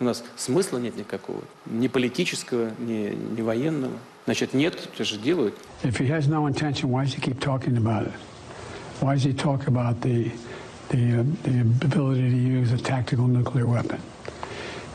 [0.00, 1.42] У нас смысла нет никакого.
[1.66, 3.94] Ни политического, ни, ни военного.
[4.26, 5.54] Значит, нет, это же делают.
[5.82, 8.12] If he has no intention, why does he keep talking about it?
[9.00, 10.30] Why does he talk about the,
[10.90, 14.00] the, uh, the ability to use a tactical nuclear weapon?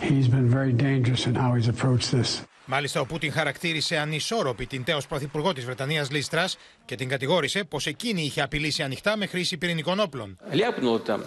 [0.02, 2.44] He's been very dangerous in how he's approached this.
[2.66, 6.46] Μάλιστα, ο Πούτιν χαρακτήρισε ανισόρροπη την τέο πρωθυπουργό τη Βρετανία Λίστρα
[6.86, 10.38] και την κατηγόρησε πω εκείνη είχε απειλήσει ανοιχτά με χρήση πυρηνικών όπλων.
[10.54, 11.24] Ляпнула там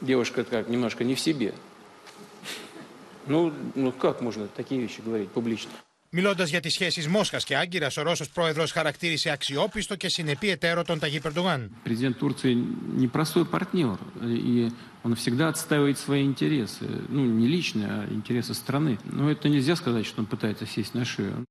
[0.00, 1.52] девушка как немножко не в себе.
[3.30, 5.70] Ну, ну как можно такие вещи говорить публично.
[6.10, 10.84] Μιλώντα για τι σχέσει Μόσχα και Άγκυρα, ο Ρώσο πρόεδρο χαρακτήρισε αξιόπιστο και συνεπή εταίρο
[10.84, 11.70] τον Ταγί Περντογάν.
[11.84, 12.54] Президент Турции
[12.96, 14.70] непростой партнер, и
[15.02, 16.86] он всегда отстаивает свои интересы.
[17.08, 18.98] Ну, не личные, а интересы страны.
[19.04, 21.44] Но это нельзя сказать, что он пытается сесть на шею.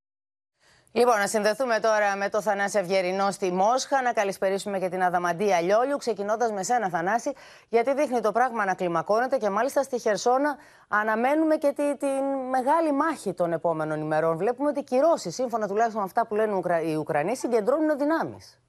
[0.93, 5.61] Λοιπόν, να συνδεθούμε τώρα με το Θανάση Ευγερινό στη Μόσχα, να καλησπερίσουμε και την Αδαμαντία
[5.61, 7.33] Λιόλιου, ξεκινώντας με σένα, Θανάση,
[7.69, 10.57] γιατί δείχνει το πράγμα να κλιμακώνεται και μάλιστα στη Χερσόνα
[10.89, 12.07] αναμένουμε και τη, τη
[12.51, 14.37] μεγάλη μάχη των επόμενων ημερών.
[14.37, 18.61] Βλέπουμε ότι οι κυρώσεις, σύμφωνα τουλάχιστον με αυτά που λένε οι Ουκρανοί, συγκεντρώνουν δυνάμεις.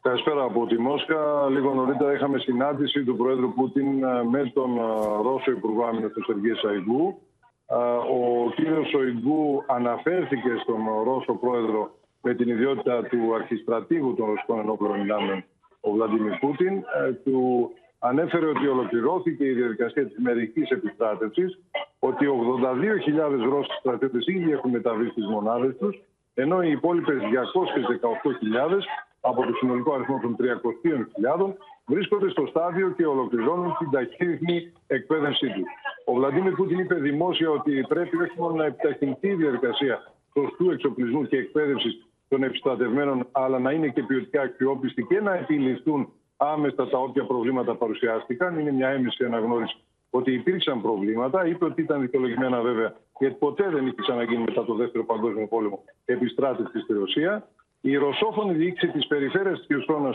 [0.00, 1.48] Καλησπέρα από τη Μόσχα.
[1.48, 4.82] Λίγο νωρίτερα είχαμε συνάντηση του Πρόεδρου Πούτιν ε, με τον ε,
[5.22, 7.18] Ρώσο Υπουργό Άμυνας, τον Σεργέ Σαϊγκού.
[7.66, 11.90] Ο κύριος Σοϊγκού αναφέρθηκε στον Ρώσο πρόεδρο
[12.22, 15.44] με την ιδιότητα του αρχιστρατήγου των Ρωσικών Ενόπλων Δυνάμεων,
[15.80, 16.74] ο Βλαντιμίρ Πούτιν.
[16.76, 21.58] Ε, του ανέφερε ότι ολοκληρώθηκε η διαδικασία της μερικής επιστράτευσης,
[21.98, 26.02] ότι 82.000 Ρώσοι στρατιώτες ήδη έχουν μεταβεί στις μονάδες τους,
[26.34, 28.84] ενώ οι υπόλοιπες 218.000
[29.20, 31.54] από το συνολικό αριθμό των 300.000
[31.86, 35.68] βρίσκονται στο στάδιο και ολοκληρώνουν την ταχύρυθμη εκπαίδευσή τους.
[36.04, 41.26] Ο Βλαντίμιρ Πούτιν είπε δημόσια ότι πρέπει όχι μόνο να επιταχυνθεί η διαδικασία σωστού εξοπλισμού
[41.26, 46.98] και εκπαίδευσης των επιστρατευμένων, αλλά να είναι και ποιοτικά αξιόπιστοι και να επιληφθούν άμεσα τα
[46.98, 48.58] όποια προβλήματα παρουσιάστηκαν.
[48.58, 49.76] Είναι μια έμεση αναγνώριση
[50.10, 51.46] ότι υπήρξαν προβλήματα.
[51.46, 55.84] Είπε ότι ήταν δικαιολογημένα βέβαια, γιατί ποτέ δεν είχε ξαναγίνει μετά το Δεύτερο Παγκόσμιο Πόλεμο
[56.04, 57.48] επιστράτευσης στη Ρωσία.
[57.80, 60.10] Η ρωσόφωνη διοίκηση της περιφέρειας της Χιουστόνα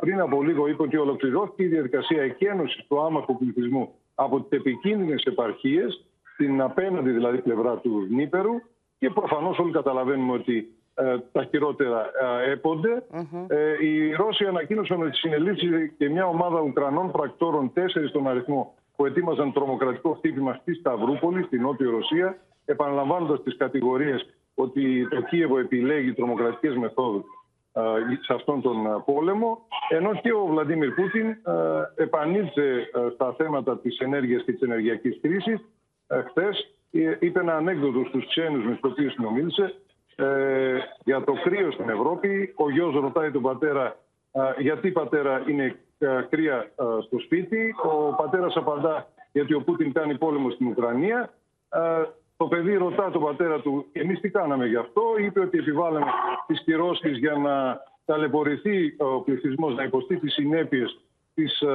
[0.00, 5.22] πριν από λίγο είπε ότι ολοκληρώθηκε η διαδικασία εκένωσης του άμαχου πληθυσμού από τις επικίνδυνες
[5.22, 8.52] επαρχίες, στην απέναντι δηλαδή πλευρά του Νίπερου
[8.98, 12.10] και προφανώς όλοι καταλαβαίνουμε ότι ε, τα χειρότερα
[12.44, 13.04] ε, έπονται.
[13.46, 19.06] Ε, οι Ρώσοι ανακοίνωσαν ότι συνελήφθη και μια ομάδα Ουκρανών πρακτόρων, τέσσερις στον αριθμό, που
[19.06, 26.12] ετοίμαζαν τρομοκρατικό χτύπημα στη Σταυρούπολη, στην Νότια Ρωσία, επαναλαμβάνοντας τις κατηγορίες ότι το Κίεβο επιλέγει
[26.12, 27.24] τρομοκρατικές μεθόδους
[28.20, 31.36] σε αυτόν τον πόλεμο, ενώ και ο Βλαντίμιρ Πούτιν
[31.94, 35.60] επανήλθε στα θέματα της ενέργειας και της ενεργειακής κρίσης.
[36.28, 39.74] Χθες ε, είπε ένα ανέκδοτο στους ξένους με τους οποίους συνομίλησε
[40.16, 42.52] ε, για το κρύο στην Ευρώπη.
[42.56, 43.96] Ο γιος ρωτάει τον πατέρα
[44.58, 45.76] γιατί πατέρα είναι
[46.28, 46.70] κρύα
[47.02, 47.74] στο σπίτι.
[47.84, 51.30] Ο πατέρας απαντά γιατί ο Πούτιν κάνει πόλεμο στην Ουκρανία.
[52.36, 56.06] Το παιδί ρωτά τον πατέρα του, εμείς τι κάναμε γι' αυτό; Είπε ότι επιβάλλαμε
[56.46, 61.00] τις κυρώσεις για να ταλαιπωρηθεί ο πληθυσμός, να υποστεί τις συνέπειες
[61.34, 61.66] της ε,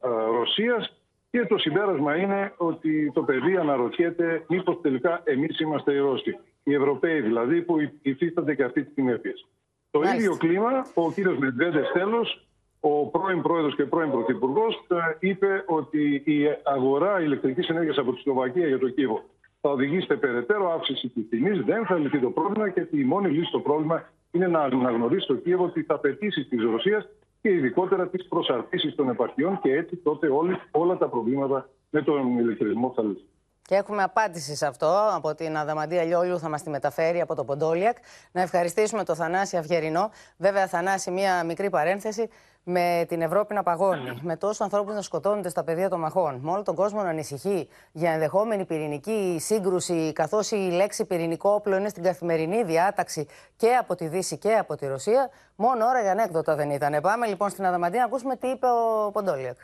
[0.00, 1.00] ε, Ρωσίας.
[1.30, 6.38] Και το συμπέρασμα είναι ότι το παιδί αναρωτιέται μήπως τελικά εμείς είμαστε οι Ρώσοι.
[6.62, 9.46] Οι Ευρωπαίοι δηλαδή που υφίστανται και αυτή τη συνέπειες;
[9.90, 12.46] Το ίδιο κλίμα, ο κύριος Μεντβέντε τέλος,
[12.80, 18.20] ο πρώην πρόεδρος και πρώην πρωθυπουργός, ε, είπε ότι η αγορά ηλεκτρικής ενέργειας από τη
[18.20, 19.22] Σλοβακία για το Κίεβο
[19.66, 23.28] θα οδηγήσει σε περαιτέρω αύξηση της τιμής, δεν θα λυθεί το πρόβλημα και η μόνη
[23.28, 27.08] λύση στο πρόβλημα είναι να αναγνωρίσει το Κίεβο ότι θα απαιτήσει της Ρωσίας
[27.42, 32.38] και ειδικότερα τις προσαρτήσεις των επαρχιών και έτσι τότε όλοι, όλα τα προβλήματα με τον
[32.38, 33.26] ηλεκτρισμό θα λύσουν.
[33.66, 37.44] Και έχουμε απάντηση σε αυτό από την Αδαμαντία Λιόλιου, θα μας τη μεταφέρει από το
[37.44, 37.96] Ποντόλιακ.
[38.32, 40.10] Να ευχαριστήσουμε τον Θανάση Αυγερινό.
[40.36, 42.28] Βέβαια, Θανάση, μία μικρή παρένθεση
[42.62, 46.50] με την Ευρώπη να παγώνει, με τόσους ανθρώπους να σκοτώνονται στα πεδία των μαχών, με
[46.50, 51.88] όλο τον κόσμο να ανησυχεί για ενδεχόμενη πυρηνική σύγκρουση, καθώς η λέξη πυρηνικό όπλο είναι
[51.88, 56.54] στην καθημερινή διάταξη και από τη Δύση και από τη Ρωσία, μόνο ώρα για ανέκδοτα
[56.54, 56.98] δεν ήταν.
[57.02, 59.56] Πάμε λοιπόν στην Αδαμαντία να ακούσουμε τι είπε ο Ποντόλιακ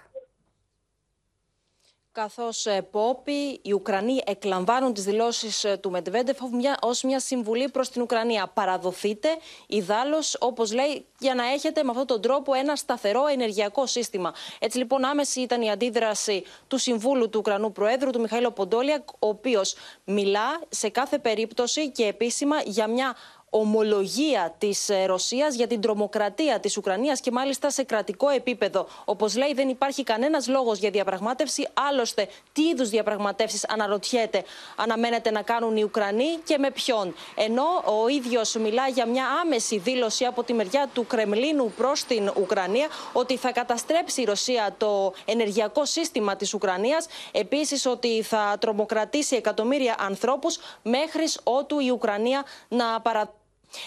[2.13, 6.39] καθώς ε, Πόποι, οι Ουκρανοί εκλαμβάνουν τις δηλώσεις ε, του Μετβέντεφ
[6.81, 8.47] ως μια συμβουλή προς την Ουκρανία.
[8.55, 9.29] Παραδοθείτε,
[9.67, 14.35] ιδάλλως, όπως λέει, για να έχετε με αυτόν τον τρόπο ένα σταθερό ενεργειακό σύστημα.
[14.59, 19.29] Έτσι λοιπόν άμεση ήταν η αντίδραση του Συμβούλου του Ουκρανού Προέδρου, του Μιχαήλ Ποντόλιακ, ο
[19.29, 23.17] οποίος μιλά σε κάθε περίπτωση και επίσημα για μια
[23.55, 28.87] ομολογία της ε, Ρωσίας για την τρομοκρατία της Ουκρανίας και μάλιστα σε κρατικό επίπεδο.
[29.05, 31.69] Όπως λέει, δεν υπάρχει κανένας λόγος για διαπραγμάτευση.
[31.89, 34.45] Άλλωστε, τι είδους διαπραγματεύσεις αναρωτιέται,
[34.77, 37.15] αναμένεται να κάνουν οι Ουκρανοί και με ποιον.
[37.35, 37.65] Ενώ
[38.03, 42.89] ο ίδιος μιλά για μια άμεση δήλωση από τη μεριά του Κρεμλίνου προς την Ουκρανία
[43.13, 47.07] ότι θα καταστρέψει η Ρωσία το ενεργειακό σύστημα της Ουκρανίας.
[47.33, 53.41] Επίσης, ότι θα τρομοκρατήσει εκατομμύρια ανθρώπους μέχρι ότου η Ουκρανία να παραδώσει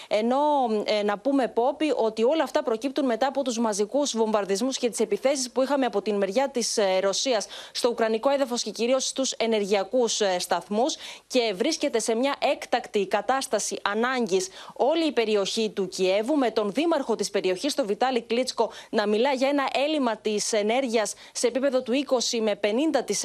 [0.08, 0.38] ενώ
[0.84, 5.00] ε, να πούμε, Πόπι, ότι όλα αυτά προκύπτουν μετά από τους μαζικούς βομβαρδισμούς και τις
[5.00, 9.32] επιθέσεις που είχαμε από την μεριά της ε, Ρωσίας στο Ουκρανικό έδαφος και κυρίως στους
[9.32, 16.36] ενεργειακούς ε, σταθμούς και βρίσκεται σε μια έκτακτη κατάσταση ανάγκης όλη η περιοχή του Κιέβου,
[16.36, 21.14] με τον δήμαρχο της περιοχής, τον Βιτάλη Κλίτσκο, να μιλά για ένα έλλειμμα της ενέργειας
[21.32, 21.92] σε επίπεδο του
[22.32, 22.60] 20 με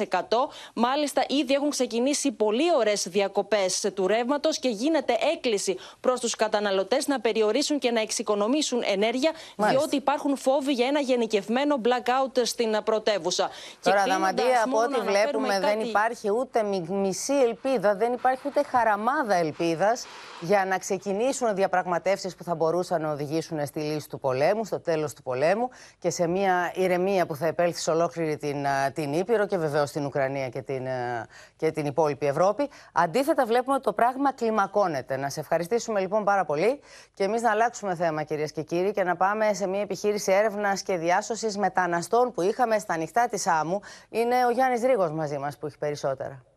[0.08, 0.18] 50%.
[0.74, 6.51] Μάλιστα, ήδη έχουν ξεκινήσει πολύ ωραίες διακοπές του ρεύματος και γίνεται έκκληση προς τους καταναλωτέ
[7.06, 9.80] να περιορίσουν και να εξοικονομήσουν ενέργεια, Μάλιστα.
[9.80, 13.50] διότι υπάρχουν φόβοι για ένα γενικευμένο blackout στην πρωτεύουσα.
[13.82, 20.06] Τώρα, Δαμαντία, από ό,τι βλέπουμε, δεν υπάρχει ούτε μισή ελπίδα, δεν υπάρχει ούτε χαραμάδα ελπίδας
[20.40, 25.14] για να ξεκινήσουν διαπραγματεύσεις που θα μπορούσαν να οδηγήσουν στη λύση του πολέμου, στο τέλος
[25.14, 29.56] του πολέμου και σε μια ηρεμία που θα επέλθει σε ολόκληρη την, την Ήπειρο και
[29.58, 30.86] βεβαίως στην Ουκρανία και την,
[31.56, 32.68] και την υπόλοιπη Ευρώπη.
[32.92, 35.16] Αντίθετα, βλέπουμε ότι το πράγμα κλιμακώνεται.
[35.16, 36.80] Να σε ευχαριστήσουμε λοιπόν πάρα πολύ
[37.14, 40.82] και εμείς να αλλάξουμε θέμα, κυρίες και κύριοι, και να πάμε σε μια επιχείρηση έρευνας
[40.82, 43.80] και διάσωσης μεταναστών που είχαμε στα ανοιχτά της άμμου.
[44.08, 46.51] Είναι ο Γιάννης Ρίγος μαζί μας που έχει περισσότερα.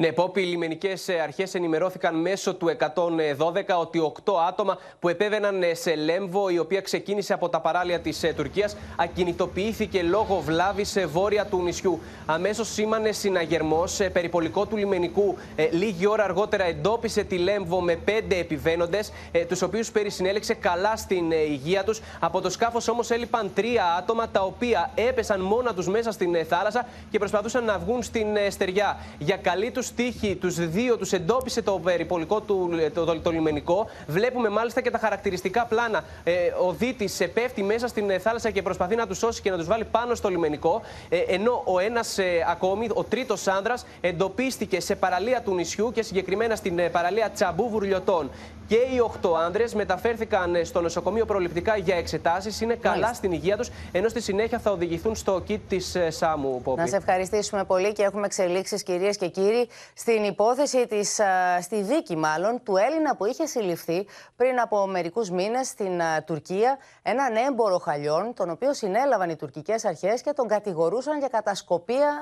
[0.00, 5.62] Ναι, Πόπι, οι λιμενικές ε, αρχές ενημερώθηκαν μέσω του 112 ότι 8 άτομα που επέβαιναν
[5.62, 10.88] ε, σε Λέμβο, η οποία ξεκίνησε από τα παράλια της ε, Τουρκίας, ακινητοποιήθηκε λόγω βλάβης
[10.88, 12.00] σε βόρεια του νησιού.
[12.26, 15.36] Αμέσως σήμανε συναγερμός περιπολικό του λιμενικού.
[15.70, 19.12] Λίγη ώρα αργότερα εντόπισε τη Λέμβο με πέντε επιβαίνοντες,
[19.48, 22.00] τους οποίους περισυνέλεξε καλά στην υγεία τους.
[22.20, 26.86] Από το σκάφος όμως έλειπαν τρία άτομα, τα οποία έπεσαν μόνα τους μέσα στην θάλασσα
[27.10, 28.98] και προσπαθούσαν να βγουν στην στεριά.
[29.18, 33.86] Για καλή τους τύχη, τους δύο τους εντόπισε το περιπολικό του το, το, λιμενικό.
[34.06, 36.04] Βλέπουμε μάλιστα και τα χαρακτηριστικά πλάνα.
[36.24, 36.32] Ε,
[36.66, 39.66] ο Δίτη πέφτει μέσα στην ε, θάλασσα και προσπαθεί να τους σώσει και να τους
[39.66, 40.82] βάλει πάνω στο λιμενικό.
[41.08, 46.02] Ε, ενώ ο ένας ε, ακόμη, ο τρίτος άνδρας, εντοπίστηκε σε παραλία του νησιού και
[46.02, 48.30] συγκεκριμένα στην ε, παραλία Τσαμπού Βουρλιωτών.
[48.68, 52.60] Και οι οχτώ άνδρε μεταφέρθηκαν στο νοσοκομείο προληπτικά για εξετάσεις.
[52.60, 56.62] Είναι καλά στην υγεία τους, ενώ στη συνέχεια θα οδηγηθούν στο κίτ της ΣΑΜΟΥ.
[56.76, 61.20] Να σε ευχαριστήσουμε πολύ και έχουμε εξελίξεις, κυρίες και κύριοι στην υπόθεση της,
[61.60, 64.06] στη δίκη μάλλον, του Έλληνα που είχε συλληφθεί
[64.36, 70.22] πριν από μερικούς μήνες στην Τουρκία, έναν έμπορο χαλιών, τον οποίο συνέλαβαν οι τουρκικές αρχές
[70.22, 72.12] και τον κατηγορούσαν για κατασκοπία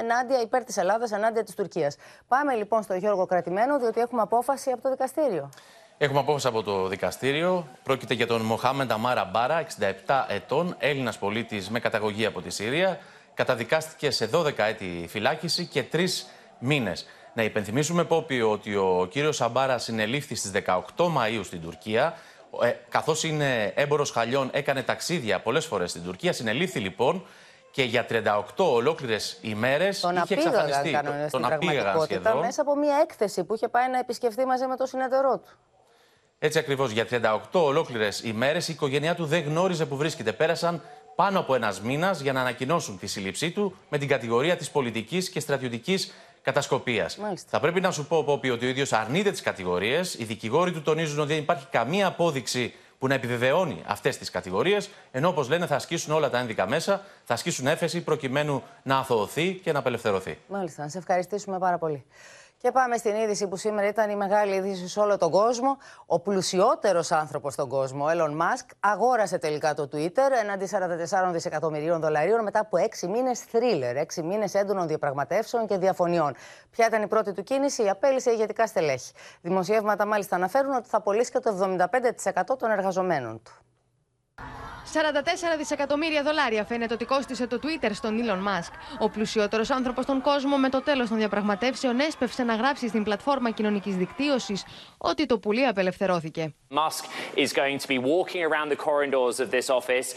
[0.00, 1.96] ενάντια, υπέρ της Ελλάδας ενάντια της Τουρκίας.
[2.28, 5.50] Πάμε λοιπόν στο Γιώργο Κρατημένο, διότι έχουμε απόφαση από το δικαστήριο.
[6.00, 7.66] Έχουμε απόφαση από το δικαστήριο.
[7.82, 9.66] Πρόκειται για τον Μοχάμεντα Μάρα Μπάρα,
[10.06, 12.98] 67 ετών, Έλληνας πολίτης με καταγωγή από τη Συρία.
[13.34, 16.26] Καταδικάστηκε σε 12 έτη φυλάκιση και 3
[16.58, 17.06] μήνες.
[17.34, 22.14] Να υπενθυμίσουμε, Πόπι, ότι ο κύριος Σαμπάρα συνελήφθη στις 18 Μαου στην Τουρκία.
[22.62, 26.32] Ε, Καθώς είναι έμπορος χαλιών, έκανε ταξίδια πολλές φορές στην Τουρκία.
[26.32, 27.26] Συνελήφθη λοιπόν
[27.70, 30.92] και για 38 ολόκληρες ημέρες είχε εξαφανιστεί.
[30.92, 32.38] Τον, τον απήγαγαν σχεδόν.
[32.38, 35.58] Μέσα από μια έκθεση που είχε πάει να επισκεφθεί μαζί με το συνεταιρό του.
[36.40, 40.32] Έτσι ακριβώς, για 38 ολόκληρες ημέρες η οικογένειά του δεν γνώριζε που βρίσκεται.
[40.32, 40.82] Πέρασαν
[41.14, 45.30] πάνω από ένας μήνας για να ανακοινώσουν τη σύλληψή του με την κατηγορία της πολιτικής
[45.30, 46.12] και στρατιωτικής
[46.42, 47.18] κατασκοπίας.
[47.46, 50.14] Θα πρέπει να σου πω, Πόπι, ότι ο ίδιος αρνείται τις κατηγορίες.
[50.14, 54.90] Οι δικηγόροι του τονίζουν ότι δεν υπάρχει καμία απόδειξη που να επιβεβαιώνει αυτές τις κατηγορίες,
[55.10, 59.54] ενώ όπως λένε θα ασκήσουν όλα τα ένδικα μέσα, θα ασκήσουν έφεση προκειμένου να αθωωωθεί
[59.54, 60.38] και να απελευθερωθεί.
[60.48, 62.04] Μάλιστα, να σε ευχαριστήσουμε πάρα πολύ.
[62.60, 65.76] Και πάμε στην είδηση που σήμερα ήταν η μεγάλη είδηση σε όλο τον κόσμο.
[66.06, 70.68] Ο πλουσιότερος άνθρωπος στον κόσμο, ο Elon Musk, αγόρασε τελικά το Twitter έναντι
[71.28, 76.34] 44 δισεκατομμυρίων δολαρίων μετά από 6 μήνες θρίλερ, 6 μήνες έντονων διαπραγματεύσεων και διαφωνιών.
[76.70, 79.12] Ποια ήταν η πρώτη του κίνηση, η απέλησε ηγετικά στελέχη.
[79.40, 81.76] Δημοσιεύματα μάλιστα αναφέρουν ότι θα πωλήσει και το
[82.52, 83.52] 75% των εργαζομένων του.
[84.92, 88.72] 44 δισεκατομμύρια δολάρια φαίνεται ότι κόστησε το Twitter στον Elon Musk.
[88.98, 93.50] Ο πλουσιότερος άνθρωπος στον κόσμο με το τέλος των διαπραγματεύσεων έσπευσε να γράψει στην πλατφόρμα
[93.50, 94.64] κοινωνικής δικτύωσης
[94.98, 96.54] ότι το πουλί απελευθερώθηκε.
[96.70, 97.04] Musk
[97.36, 100.08] is going to be walking around the corridors of this office.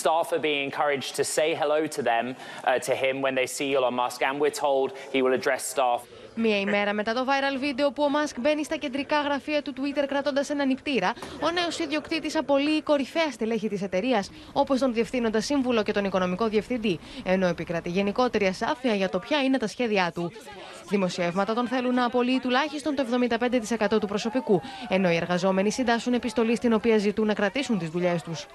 [0.00, 3.68] Staff are being encouraged to say hello to them, uh, to him when they see
[3.76, 6.00] Elon Musk, and we're told he will address staff.
[6.42, 10.04] Μία ημέρα μετά το viral βίντεο που ο Μάσκ μπαίνει στα κεντρικά γραφεία του Twitter
[10.08, 11.12] κρατώντας ένα νυχτήρα,
[11.42, 16.48] ο νέος ιδιοκτήτης απολύει κορυφαία στελέχη της εταιρείας, όπως τον διευθύνοντα σύμβουλο και τον οικονομικό
[16.48, 20.32] διευθυντή, ενώ επικρατεί γενικότερη ασάφεια για το ποια είναι τα σχέδιά του.
[20.88, 23.06] Δημοσιεύματα τον θέλουν να απολύει τουλάχιστον το
[23.94, 28.22] 75% του προσωπικού, ενώ οι εργαζόμενοι συντάσσουν επιστολή στην οποία ζητούν να κρατήσουν τις δουλειές
[28.22, 28.46] τους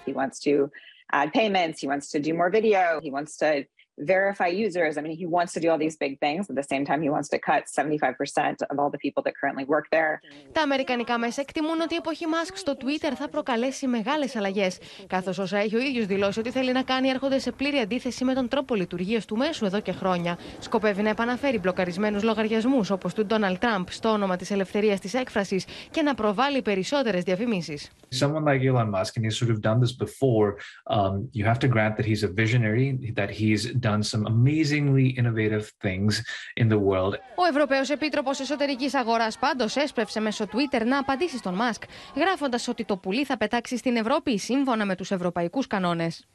[3.97, 4.97] verify users.
[4.97, 6.49] I mean, he wants to do all these big things.
[6.49, 9.65] At the same time, he wants to cut 75% of all the people that currently
[9.65, 10.19] work there.
[10.51, 14.77] Τα αμερικανικά μέσα εκτιμούν ότι η εποχή Musk στο Twitter θα προκαλέσει μεγάλες αλλαγές.
[15.07, 18.33] Καθώς όσα έχει ο ίδιος δηλώσει ότι θέλει να κάνει έρχονται σε πλήρη αντίθεση με
[18.33, 20.37] τον τρόπο λειτουργίας του μέσου εδώ και χρόνια.
[20.59, 25.65] Σκοπεύει να επαναφέρει μπλοκαρισμένους λογαριασμούς όπως του Donald Trump στο όνομα της ελευθερίας της έκφρασης
[25.91, 27.91] και να προβάλλει περισσότερες διαφημίσεις.
[28.19, 30.47] Someone like Elon Musk, and he's sort of done this before,
[30.95, 32.87] um, you have to grant that he's a visionary,
[33.19, 36.13] that he's done some amazingly innovative things
[36.61, 37.13] in the world.
[37.35, 41.83] Ο Ευρωπαίος Επίτροπος Εσωτερικής Αγοράς πάντως έσπευσε μέσω Twitter να απαντήσει στον Μάσκ,
[42.15, 46.27] γράφοντας ότι το πουλί θα πετάξει στην Ευρώπη σύμφωνα με τους ευρωπαϊκούς κανόνες.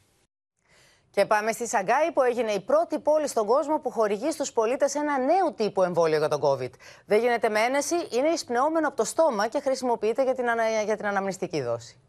[1.11, 4.95] Και πάμε στη Σαγκάη που έγινε η πρώτη πόλη στον κόσμο που χορηγεί στους πολίτες
[4.95, 6.69] ένα νέο τύπο εμβόλιο για τον COVID.
[7.05, 10.63] Δεν γίνεται με ένεση, είναι εισπνεώμενο από το στόμα και χρησιμοποιείται για την, ανα...
[10.85, 11.99] για την αναμνηστική δόση.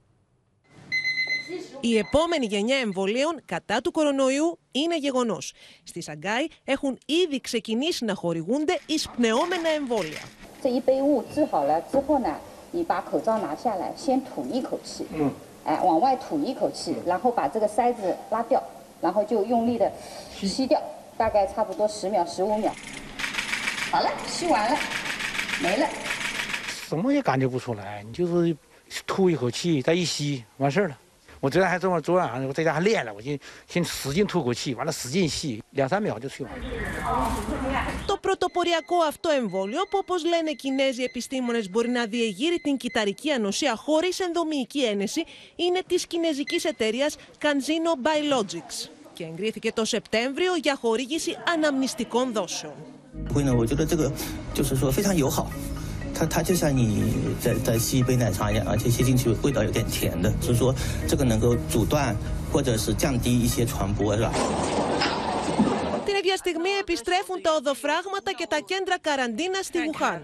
[1.81, 5.39] Η επόμενη γενιά εμβολίων κατά του κορονοϊού είναι γεγονό.
[5.85, 10.21] Στη Σαγκάη έχουν ήδη ξεκινήσει να χορηγούνται εισπνεώμενα εμβόλια.
[15.17, 15.31] Mm.
[31.42, 36.60] 我昨天还这么，昨晚上我在家还练了，我先先使劲吐口气，完了使劲吸，两三秒就吸完了。
[38.06, 43.76] Το πρωτοποριακό αυτό εμβόλιο, που όπω λένε οι Κινέζοι επιστήμονε, μπορεί να διεγείρει την κυταρική ανοσία
[43.76, 45.24] χωρί ενδομική ένεση,
[45.56, 47.10] είναι τη κινέζικη εταιρεία
[47.42, 52.74] CanZino Biologics και εγκρίθηκε το Σεπτέμβριο για χορήγηση αναμνηστικών δόσεων.
[56.22, 56.86] 它它就像你
[57.44, 60.74] 在在吸一杯奶茶一样，而且吸进去味道有点甜的，所以说
[61.10, 62.16] 这个能够阻断
[62.52, 64.32] 或者是降低一些传播，是吧？
[66.06, 70.22] Την ίδια στιγμή επιστρέφουν τα οδοφράγματα και τα κέντρα καραντίνα στη Γουχάν.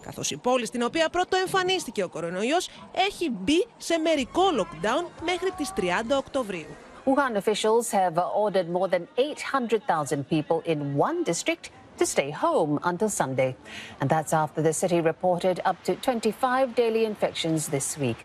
[0.00, 2.68] Καθώς η πόλη στην οποία πρώτο εμφανίστηκε ο κορονοϊός
[3.08, 6.66] έχει μπει σε μερικό lockdown μέχρι τις 30 Οκτωβρίου.
[7.06, 11.64] Wuhan officials have ordered more than 800,000 people in one district
[11.97, 13.55] to stay home until Sunday.
[13.99, 18.17] And that's after the city reported up to 25 daily infections this week.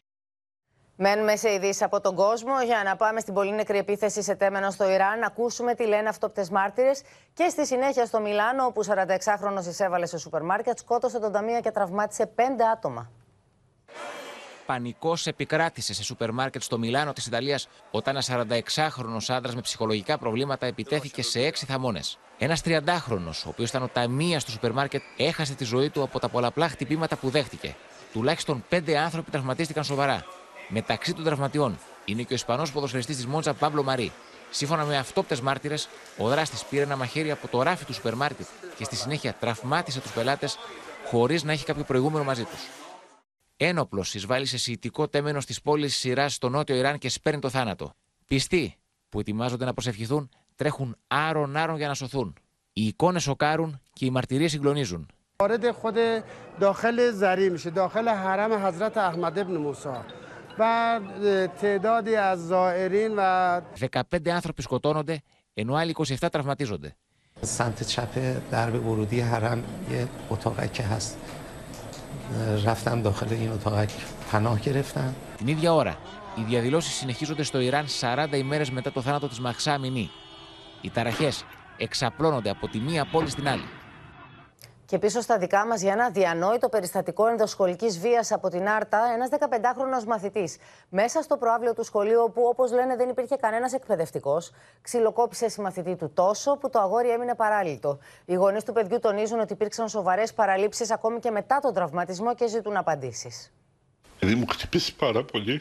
[0.99, 4.71] Μένουμε σε ειδήσεις από τον κόσμο για να πάμε στην πολύ νεκρή επίθεση σε τέμενο
[4.71, 5.19] στο Ιράν.
[5.19, 7.03] Να ακούσουμε τι λένε αυτόπτες μάρτυρες
[7.33, 11.71] και στη συνέχεια στο Μιλάνο, όπου 46χρονο εισέβαλε σε σούπερ μάρκετ, σκότωσε τον ταμείο και
[11.71, 13.11] τραυμάτισε πέντε άτομα.
[14.67, 20.19] Πανικός επικράτησε σε σούπερ μάρκετ στο Μιλάνο της Ιταλίας όταν ένας 46χρονο άντρας με ψυχολογικά
[20.19, 22.19] προβλήματα επιτέθηκε σε έξι θαμώνες.
[22.39, 26.19] Ένας 30χρονο, ο οποίος ήταν ο ταμείας στο σούπερ μάρκετ, έχασε τη ζωή του από
[26.19, 27.77] τα πολλαπλά χτυπήματα που δέχτηκε.
[28.13, 30.25] Τουλάχιστον πέντε άνθρωποι τραυματίστηκαν σοβαρά.
[30.69, 34.13] Μεταξύ των τραυματιών είναι και ο Ισπανός ποδοσφαιριστής της Μόντζα Παύλο Μαρή.
[34.51, 38.47] Σύμφωνα με αυτόπτες μάρτυρες, ο δράστης πήρε ένα μαχαίρι από το ράφι του σούπερ μάρκετ
[38.77, 40.59] και στη συνέχεια τραυμάτισε τους πελάτες
[41.07, 42.61] χωρίς να έχει κάποιο προηγούμενο μαζί τους.
[43.58, 47.94] Ένοπλο εισβάλλει σε σιητικό τέμενο τη πόλη Σειρά στο νότιο Ιράν και σπέρνει το θάνατο.
[48.28, 48.76] Πιστοί
[49.10, 52.34] που ετοιμάζονται να προσευχηθούν τρέχουν άρον-άρον για να σωθούν.
[52.74, 55.08] Οι εικόνε σοκάρουν και οι μαρτυρίε συγκλονίζουν.
[55.40, 55.96] وارد خود
[56.60, 59.90] داخل زری میشه داخل حرم حضرت احمد ابن موسی
[60.60, 61.00] و
[61.62, 63.22] تعدادی از زائرین و
[63.92, 65.22] 15 άνθρωποι σκοτώνονται,
[65.54, 66.96] ενώ άλλοι 27 τραυματίζονται.
[67.42, 68.14] سمت چپ
[68.52, 71.18] درب ورودی حرم یه اتاقک هست
[72.66, 73.90] رفتم داخل این اتاقک
[74.32, 75.98] پناه گرفتم Την ίδια ώρα,
[76.36, 80.10] οι διαδηλώσει συνεχίζονται στο Ιράν 40 ημέρε μετά το θάνατο τη Μαχσά Αμινή.
[80.82, 81.32] Οι ταραχέ
[81.78, 83.66] εξαπλώνονται από τη μία πόλη στην άλλη.
[84.87, 89.29] Και πίσω στα δικά μας για ένα διανόητο περιστατικό ενδοσχολική βίας από την Άρτα, ένας
[89.31, 90.57] 15χρονο μαθητής
[90.89, 96.11] μέσα στο προάβλιο του σχολείου, όπου όπως λένε δεν υπήρχε κανένας εκπαιδευτικός, ξυλοκόπησε συμμαθητή του
[96.15, 97.99] τόσο που το αγόρι έμεινε παράλυτο.
[98.25, 102.47] Οι γονείς του παιδιού τονίζουν ότι υπήρξαν σοβαρές παραλήψεις ακόμη και μετά τον τραυματισμό και
[102.49, 103.53] ζητούν απαντήσεις.
[104.19, 105.61] Δηλαδή μου χτυπήσει πάρα πολύ.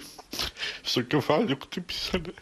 [0.82, 2.34] Στο κεφάλι χτυπήσανε.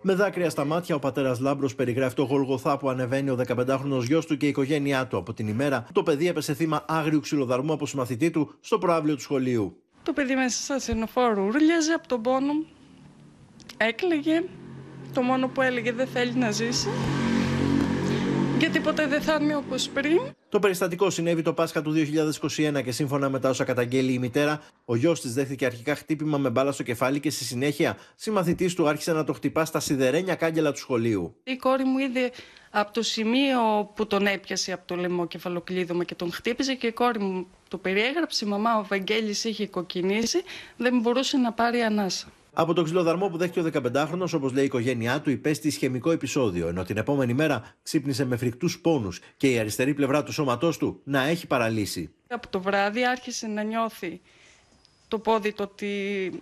[0.00, 4.26] Με δάκρυα στα μάτια, ο πατέρας Λάμπρος περιγράφει το γολγοθά που ανεβαίνει ο 15χρονο γιος
[4.26, 7.72] του και η οικογένειά του από την ημέρα που το παιδί έπεσε θύμα άγριου ξυλοδαρμού
[7.72, 9.76] από συμμαθητή του στο προάβλιο του σχολείου.
[10.02, 12.52] Το παιδί μέσα στα ασθενοφόρο ούρλιαζε από τον πόνο.
[13.76, 14.44] Έκλαιγε.
[15.12, 16.88] Το μόνο που έλεγε δεν θέλει να ζήσει.
[18.58, 20.20] Γιατί ποτέ δεν θα είναι όπως πριν.
[20.48, 21.94] Το περιστατικό συνέβη το Πάσχα του
[22.56, 26.38] 2021 και σύμφωνα με τα όσα καταγγέλει η μητέρα, ο γιος της δέχθηκε αρχικά χτύπημα
[26.38, 30.34] με μπάλα στο κεφάλι και στη συνέχεια συμμαθητής του άρχισε να το χτυπά στα σιδερένια
[30.34, 31.36] κάγκελα του σχολείου.
[31.44, 32.30] Η κόρη μου είδε
[32.70, 36.92] από το σημείο που τον έπιασε από το λαιμό κεφαλοκλείδωμα και τον χτύπησε και η
[36.92, 38.44] κόρη μου το περιέγραψε.
[38.44, 40.42] Η μαμά ο Βαγγέλης είχε κοκκινήσει,
[40.76, 42.26] δεν μπορούσε να πάρει ανάσα.
[42.58, 46.68] Από τον ξυλοδαρμό που δέχτηκε ο 15χρονο, όπως λέει η οικογένειά του, υπέστη ισχυμικό επεισόδιο,
[46.68, 51.00] ενώ την επόμενη μέρα ξύπνησε με φρικτούς πόνους και η αριστερή πλευρά του σώματός του
[51.04, 52.10] να έχει παραλύσει.
[52.28, 54.20] Από το βράδυ άρχισε να νιώθει
[55.08, 55.88] το πόδι το ότι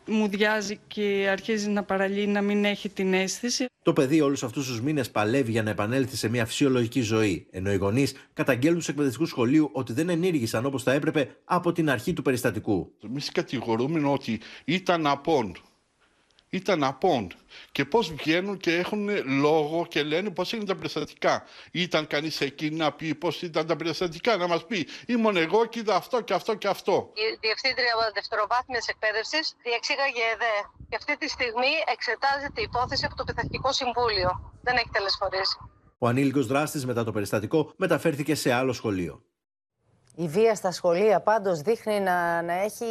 [0.06, 3.66] μου διάζει και αρχίζει να παραλύει, να μην έχει την αίσθηση.
[3.82, 7.72] Το παιδί όλους αυτούς τους μήνες παλεύει για να επανέλθει σε μια φυσιολογική ζωή, ενώ
[7.72, 12.12] οι γονείς καταγγέλνουν του εκπαιδευτικούς σχολείου ότι δεν ενήργησαν όπως θα έπρεπε από την αρχή
[12.12, 12.92] του περιστατικού.
[13.04, 15.56] Εμείς κατηγορούμε ότι ήταν απόν
[16.55, 17.32] ήταν απόν.
[17.72, 19.09] Και πώς βγαίνουν και έχουν
[19.40, 21.44] λόγο και λένε πώς είναι τα περιστατικά.
[21.70, 25.78] Ήταν κανείς εκεί να πει πώς ήταν τα περιστατικά, να μας πει ήμουν εγώ και
[25.78, 27.11] είδα αυτό και αυτό και αυτό.
[27.14, 30.57] Η Διευθύντρια Δευτεροβάθμιας Εκπαίδευσης διεξήγαγε ΕΔΕ
[30.88, 34.52] και αυτή τη στιγμή εξετάζεται η υπόθεση από το Πειθαρχικό Συμβούλιο.
[34.62, 35.59] Δεν έχει τελεσφορήσει.
[35.98, 39.22] Ο ανήλικος δράστης μετά το περιστατικό μεταφέρθηκε σε άλλο σχολείο.
[40.16, 42.86] Η βία στα σχολεία πάντως δείχνει να, να έχει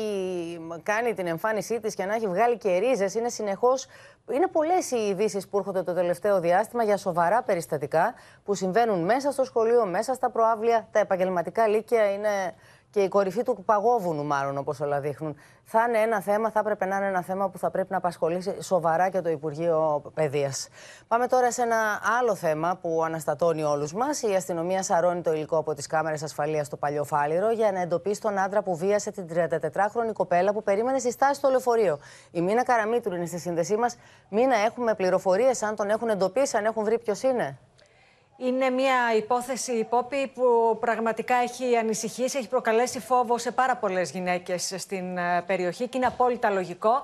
[0.83, 3.13] κάνει την εμφάνισή της και να έχει βγάλει και ρίζες.
[3.13, 3.87] Είναι συνεχώς,
[4.31, 8.13] είναι πολλές οι ειδήσεις που έρχονται το τελευταίο διάστημα για σοβαρά περιστατικά
[8.43, 10.87] που συμβαίνουν μέσα στο σχολείο, μέσα στα προάβλια.
[10.91, 12.53] Τα επαγγελματικά λύκεια είναι
[12.93, 15.35] και η κορυφή του παγόβουνου, μάλλον όπως όλα δείχνουν.
[15.63, 18.61] Θα είναι ένα θέμα, θα έπρεπε να είναι ένα θέμα που θα πρέπει να απασχολήσει
[18.61, 20.67] σοβαρά και το Υπουργείο Παιδείας.
[21.07, 21.75] Πάμε τώρα σε ένα
[22.19, 24.21] άλλο θέμα που αναστατώνει όλους μας.
[24.21, 28.21] Η αστυνομία σαρώνει το υλικό από τις κάμερες ασφαλείας στο παλιό Φάληρο για να εντοπίσει
[28.21, 31.99] τον άντρα που βίασε την 34χρονη κοπέλα που περίμενε στη στάση στο λεωφορείο.
[32.31, 33.95] Η Μίνα Καραμίτρου είναι στη σύνδεσή μας.
[34.29, 37.57] Μίνα, έχουμε πληροφορίες αν τον έχουν εντοπίσει, αν έχουν βρει ποιος είναι;
[38.37, 44.73] Είναι μια υπόθεση υπόπη που πραγματικά έχει ανησυχήσει, έχει προκαλέσει φόβο σε πάρα πολλές γυναίκες
[44.77, 47.01] στην περιοχή και είναι απόλυτα λογικό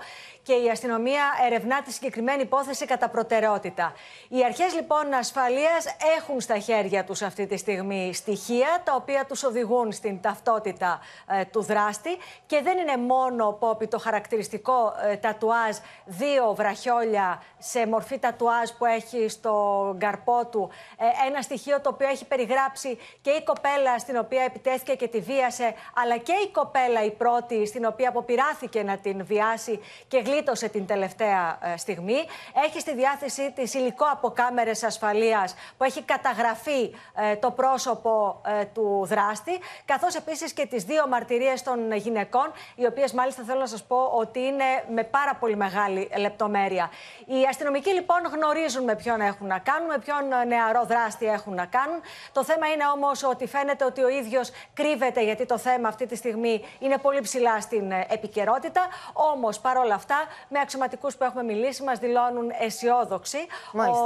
[0.50, 3.94] και η αστυνομία ερευνά τη συγκεκριμένη υπόθεση κατά προτεραιότητα.
[4.30, 5.86] Οι αρχές λοιπόν ασφαλείας
[6.18, 11.46] έχουν στα χέρια τους αυτή τη στιγμή στοιχεία τα οποία τους οδηγούν στην ταυτότητα ε,
[11.46, 18.18] του δράστη και δεν είναι μόνο πόπι το χαρακτηριστικό ε, τατουάζ δύο βραχιόλια σε μορφή
[18.20, 19.54] τατουάζ που έχει στο
[19.98, 20.70] γκαρπό του.
[20.98, 25.20] Ε, ένα στοιχείο το οποίο έχει περιγράψει και η κοπέλα στην οποία επιτέθηκε και τη
[25.20, 30.38] βίασε, αλλά και η κοπέλα η πρώτη στην οποία αποπειράθηκε να την βιάσει και γλίτωσε
[30.72, 32.26] την τελευταία ε, στιγμή.
[32.66, 38.66] Έχει στη διάθεσή της υλικό από κάμερες ασφαλείας που έχει καταγραφεί ε, το πρόσωπο ε,
[38.66, 43.66] του δράστη, καθώς επίσης και τις δύο μαρτυρίες των γυναικών, οι οποίες μάλιστα θέλω να
[43.66, 44.64] σας πω ότι είναι
[44.94, 46.92] με πάρα πολύ μεγάλη λεπτομέρεια.
[47.26, 51.66] Οι αστυνομικοί λοιπόν γνωρίζουν με ποιον έχουν να κάνουν, με ποιον νεαρό δράστη έχουν να
[51.66, 52.02] κάνουν.
[52.32, 56.16] Το θέμα είναι όμως ότι φαίνεται ότι ο ίδιος κρύβεται, γιατί το θέμα αυτή τη
[56.16, 58.88] στιγμή είναι πολύ ψηλά στην επικαιρότητα.
[59.14, 60.18] Όμως παρόλα αυτά,
[60.50, 63.38] με αξιωματικούς που έχουμε μιλήσει, μας δηλώνουν αισιόδοξοι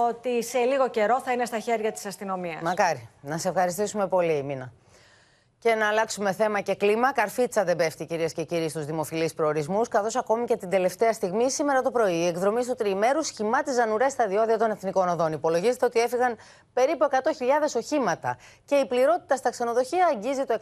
[0.08, 2.62] ότι σε λίγο καιρό θα είναι στα χέρια της αστυνομίας.
[2.62, 3.10] Μακάρι.
[3.22, 4.72] Να σε ευχαριστήσουμε πολύ, Μίνα.
[5.64, 7.12] Και να αλλάξουμε θέμα και κλίμα.
[7.12, 11.52] Καρφίτσα δεν πέφτει, κυρίες και κύριοι, στους δημοφιλείς προορισμούς, καθώς ακόμη και την τελευταία στιγμή,
[11.52, 15.32] σήμερα το πρωί, οι εκδρομή του τριημέρου σχημάτιζαν ουρές στα διόδια των εθνικών οδών.
[15.32, 16.38] Υπολογίζεται ότι έφυγαν
[16.74, 17.18] περίπου 100.000
[17.76, 20.58] οχήματα και η πληρότητα στα ξενοδοχεία αγγίζει το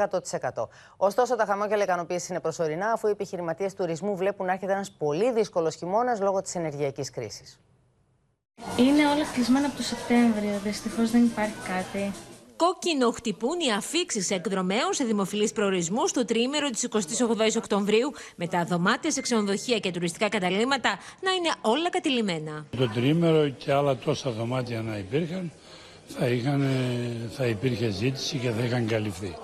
[0.52, 0.68] 100%.
[0.98, 5.32] Ωστόσο, τα χαμόγελα ικανοποίησης είναι προσωρινά, αφού οι επιχειρηματίες τουρισμού βλέπουν να έρχεται ένας πολύ
[5.32, 7.60] δύσκολος χειμώνας λόγω της ενεργειακής κρίσης.
[8.78, 10.60] Είναι όλα κλεισμένα από το Σεπτέμβριο.
[10.64, 12.14] Δυστυχώς δεν υπάρχει κάτι.
[12.66, 18.66] Κόκκινο χτυπούν οι αφήξεις εκδρομέων σε δημοφιλείς προορισμούς στο τρίμερο της 28η Οκτωβρίου, με τα
[18.66, 22.66] δωμάτια σε ξενοδοχεία και τουριστικά καταλήμματα να είναι όλα κατηλημένα.
[22.78, 25.52] Το τρίμερο και άλλα τόσα δωμάτια να υπήρχαν,
[26.08, 26.70] θα, είχαν,
[27.36, 29.36] θα υπήρχε ζήτηση και θα είχαν καλυφθεί.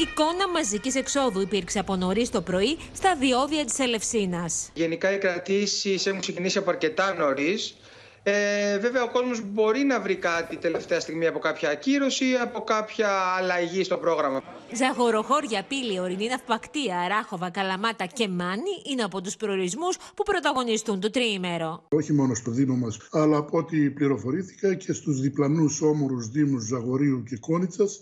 [0.00, 4.70] Εικόνα μαζικής εξόδου υπήρξε από νωρίς το πρωί στα διόδια της Ελευσίνας.
[4.74, 7.74] Γενικά οι κρατήσεις έχουν ξεκινήσει από αρκετά νωρίς.
[8.22, 12.60] Ε, βέβαια, ο κόσμος μπορεί να βρει κάτι τελευταία στιγμή από κάποια ακύρωση ή από
[12.60, 13.08] κάποια
[13.38, 14.42] αλλαγή στο πρόγραμμα.
[14.74, 21.10] Ζαγοροχώρια, Πύλη, Ορεινή, Ναυπακτία, Ράχοβα, Καλαμάτα και Μάνη είναι από τους προορισμούς που πρωταγωνιστούν το
[21.10, 21.82] τριήμερο.
[21.88, 27.22] Όχι μόνο στο Δήμο μας, αλλά από ό,τι πληροφορήθηκα και στους διπλανούς όμορους Δήμους Ζαγορίου
[27.22, 28.00] και Κόνιτσας,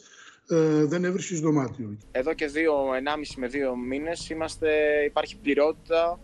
[0.49, 1.97] ε, δεν έβρισκε δωμάτιο.
[2.13, 4.31] Εδώ και δύο, ενάμιση με δύο μήνες
[5.07, 6.19] υπάρχει πληρότητα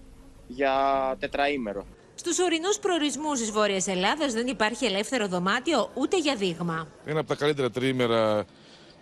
[0.47, 0.72] για
[1.18, 1.86] τετραήμερο.
[2.24, 6.88] Στους ορεινούς προορισμούς της Βόρειας Ελλάδας δεν υπάρχει ελεύθερο δωμάτιο ούτε για δείγμα.
[7.08, 8.44] Είναι από τα καλύτερα τριήμερα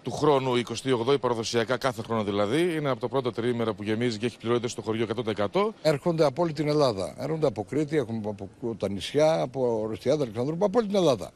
[0.03, 2.77] του χρόνου, 28η παραδοσιακά, κάθε χρόνο δηλαδή.
[2.77, 5.07] Είναι από το πρώτο τριήμερα που γεμίζει και έχει πληρότητα στο χωριό
[5.53, 5.69] 100%.
[5.83, 7.15] Έρχονται από όλη την Ελλάδα.
[7.19, 8.49] Έρχονται από Κρήτη, από
[8.79, 11.31] τα νησιά, από Ροστιάδα, Αλεξανδρούπα, από όλη την Ελλάδα.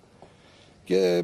[0.84, 1.22] Και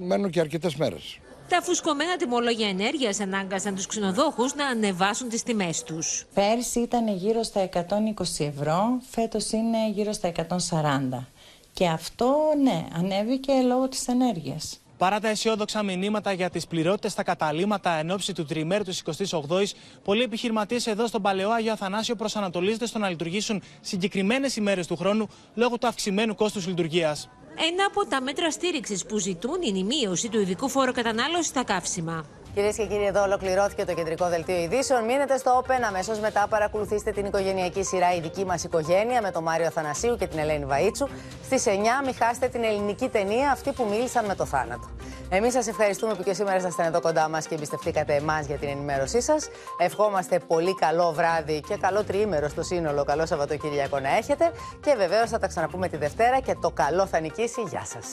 [0.00, 1.18] μένουν και αρκετές μέρες.
[1.48, 6.24] Τα φουσκωμένα τιμολόγια ενέργειας ανάγκασαν τους ξενοδόχους να ανεβάσουν τις τιμές τους.
[6.34, 11.26] Πέρσι ήταν γύρω στα 120 ευρώ, φέτος είναι γύρω στα 140.
[11.72, 14.80] Και αυτό, ναι, ανέβηκε λόγω της ενέργειας.
[14.98, 19.64] Παρά τα αισιόδοξα μηνύματα για τις πληρότητες στα καταλήμματα εν ώψη του τριημέρου της 28η,
[20.04, 25.28] πολλοί επιχειρηματίες εδώ στον Παλαιό Άγιο Αθανάσιο προσανατολίζονται στο να λειτουργήσουν συγκεκριμένες ημέρες του χρόνου
[25.54, 27.28] λόγω του αυξημένου κόστους λειτουργίας.
[27.60, 31.64] Ένα από τα μέτρα στήριξης που ζητούν είναι η μείωση του ειδικού φόρου κατανάλωσης στα
[31.64, 32.24] καύσιμα.
[32.58, 35.04] Κυρίες και κύριοι, εδώ ολοκληρώθηκε το κεντρικό δελτίο ειδήσεων.
[35.04, 35.82] Μείνετε στο Open.
[35.88, 40.26] Αμέσως μετά παρακολουθήστε την οικογενειακή σειρά Η δική μας οικογένεια με τον Μάριο Θανασίου και
[40.26, 41.08] την Ελένη Βαΐτσου.
[41.44, 41.70] Στις 9
[42.04, 44.90] μην χάσετε την ελληνική ταινία Αυτοί που μίλησαν με το θάνατο.
[45.28, 48.68] Εμείς σας ευχαριστούμε που και σήμερα ήσασταν εδώ κοντά μας και εμπιστευτήκατε εμάς για την
[48.68, 49.48] ενημέρωσή σας.
[49.78, 53.04] Ευχόμαστε πολύ καλό βράδυ και καλό τριήμερο στο σύνολο.
[53.04, 54.50] Καλό Σαββατοκύριακο να έχετε.
[54.80, 57.60] Και βεβαίως θα τα ξαναπούμε τη Δευτέρα και το καλό θα νικήσει.
[57.70, 58.08] Γεια σας.